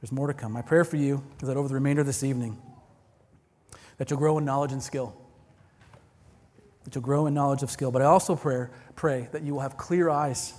There's 0.00 0.10
more 0.10 0.26
to 0.26 0.34
come. 0.34 0.50
My 0.50 0.62
prayer 0.62 0.84
for 0.84 0.96
you 0.96 1.22
is 1.40 1.46
that 1.46 1.56
over 1.56 1.68
the 1.68 1.74
remainder 1.74 2.00
of 2.00 2.08
this 2.08 2.24
evening, 2.24 2.60
that 3.98 4.10
you'll 4.10 4.18
grow 4.18 4.36
in 4.38 4.44
knowledge 4.44 4.72
and 4.72 4.82
skill. 4.82 5.21
You'll 6.90 7.02
grow 7.02 7.26
in 7.26 7.34
knowledge 7.34 7.62
of 7.62 7.70
skill. 7.70 7.90
But 7.90 8.02
I 8.02 8.06
also 8.06 8.34
pray, 8.34 8.66
pray 8.96 9.28
that 9.32 9.42
you 9.42 9.54
will 9.54 9.60
have 9.60 9.76
clear 9.76 10.10
eyes 10.10 10.54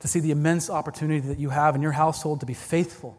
to 0.00 0.08
see 0.08 0.20
the 0.20 0.30
immense 0.30 0.70
opportunity 0.70 1.20
that 1.28 1.38
you 1.38 1.50
have 1.50 1.74
in 1.74 1.82
your 1.82 1.92
household 1.92 2.40
to 2.40 2.46
be 2.46 2.54
faithful, 2.54 3.16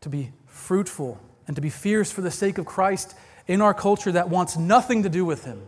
to 0.00 0.08
be 0.08 0.32
fruitful, 0.46 1.20
and 1.46 1.56
to 1.56 1.62
be 1.62 1.70
fierce 1.70 2.10
for 2.10 2.22
the 2.22 2.30
sake 2.30 2.58
of 2.58 2.66
Christ 2.66 3.14
in 3.46 3.60
our 3.60 3.74
culture 3.74 4.12
that 4.12 4.28
wants 4.28 4.56
nothing 4.56 5.02
to 5.02 5.08
do 5.08 5.24
with 5.24 5.44
Him. 5.44 5.62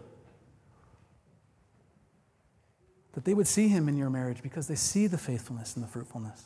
That 3.13 3.25
they 3.25 3.35
would 3.35 3.47
see 3.47 3.69
Him 3.69 3.89
in 3.89 3.97
your 3.97 4.11
marriage 4.11 4.43
because 4.43 4.69
they 4.69 4.75
see 4.75 5.07
the 5.07 5.19
faithfulness 5.19 5.75
and 5.77 5.85
the 5.85 5.89
fruitfulness. 5.89 6.45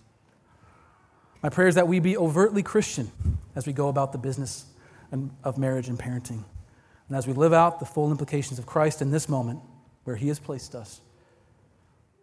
My 1.43 1.49
prayer 1.49 1.69
is 1.69 1.75
that 1.75 1.89
we 1.89 1.99
be 1.99 2.17
overtly 2.17 2.63
Christian 2.63 3.11
as 3.57 3.67
we 3.67 3.73
go 3.73 3.89
about 3.89 4.13
the 4.13 4.19
business 4.19 4.67
of 5.45 5.59
marriage 5.59 5.89
and 5.89 5.99
parenting. 5.99 6.45
And 7.09 7.17
as 7.17 7.27
we 7.27 7.33
live 7.33 7.53
out 7.53 7.81
the 7.81 7.87
full 7.87 8.11
implications 8.11 8.59
of 8.59 8.67
Christ 8.67 9.03
in 9.03 9.11
this 9.11 9.29
moment 9.29 9.61
where 10.05 10.17
He 10.17 10.29
has 10.29 10.39
placed 10.39 10.75
us, 10.75 11.01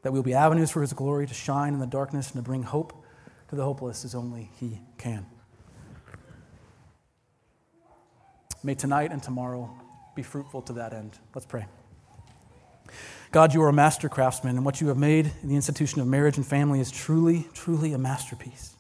that 0.02 0.12
we'll 0.14 0.24
be 0.24 0.34
avenues 0.34 0.72
for 0.72 0.82
His 0.82 0.94
glory 0.94 1.28
to 1.28 1.34
shine 1.34 1.74
in 1.74 1.80
the 1.80 1.88
darkness 1.88 2.28
and 2.28 2.36
to 2.36 2.42
bring 2.42 2.64
hope 2.64 2.94
to 3.50 3.56
the 3.56 3.64
hopeless 3.64 4.06
as 4.06 4.16
only 4.16 4.50
He 4.60 4.80
can. 4.98 5.26
May 8.64 8.76
tonight 8.76 9.12
and 9.12 9.24
tomorrow 9.24 9.70
be 10.16 10.24
fruitful 10.24 10.62
to 10.64 10.74
that 10.74 10.94
end. 10.94 11.18
Let's 11.34 11.46
pray. 11.46 11.66
God, 13.32 13.54
you 13.54 13.62
are 13.62 13.70
a 13.70 13.74
master 13.74 14.10
craftsman, 14.10 14.56
and 14.56 14.66
what 14.66 14.82
you 14.82 14.88
have 14.88 14.98
made 14.98 15.32
in 15.44 15.50
the 15.50 15.56
institution 15.56 16.02
of 16.02 16.08
marriage 16.08 16.38
and 16.38 16.46
family 16.46 16.80
is 16.80 16.90
truly, 16.90 17.48
truly 17.54 17.94
a 17.94 17.98
masterpiece. 17.98 18.76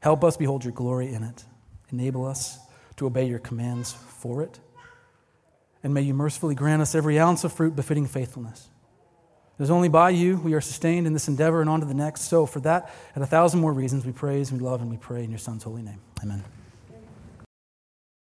Help 0.00 0.24
us 0.24 0.36
behold 0.36 0.64
your 0.64 0.72
glory 0.72 1.12
in 1.12 1.22
it. 1.22 1.44
Enable 1.90 2.26
us 2.26 2.58
to 2.96 3.06
obey 3.06 3.26
your 3.26 3.38
commands 3.38 3.92
for 3.92 4.42
it. 4.42 4.58
And 5.86 5.94
may 5.94 6.02
you 6.02 6.14
mercifully 6.14 6.56
grant 6.56 6.82
us 6.82 6.96
every 6.96 7.16
ounce 7.16 7.44
of 7.44 7.52
fruit 7.52 7.76
befitting 7.76 8.06
faithfulness. 8.06 8.70
It 9.56 9.62
is 9.62 9.70
only 9.70 9.88
by 9.88 10.10
you 10.10 10.36
we 10.36 10.52
are 10.54 10.60
sustained 10.60 11.06
in 11.06 11.12
this 11.12 11.28
endeavor 11.28 11.60
and 11.60 11.70
on 11.70 11.78
to 11.78 11.86
the 11.86 11.94
next. 11.94 12.22
So, 12.22 12.44
for 12.44 12.58
that 12.62 12.92
and 13.14 13.22
a 13.22 13.26
thousand 13.28 13.60
more 13.60 13.72
reasons, 13.72 14.04
we 14.04 14.10
praise, 14.10 14.50
we 14.50 14.58
love, 14.58 14.80
and 14.82 14.90
we 14.90 14.96
pray 14.96 15.22
in 15.22 15.30
your 15.30 15.38
Son's 15.38 15.62
holy 15.62 15.82
name. 15.82 16.00
Amen. 16.24 16.42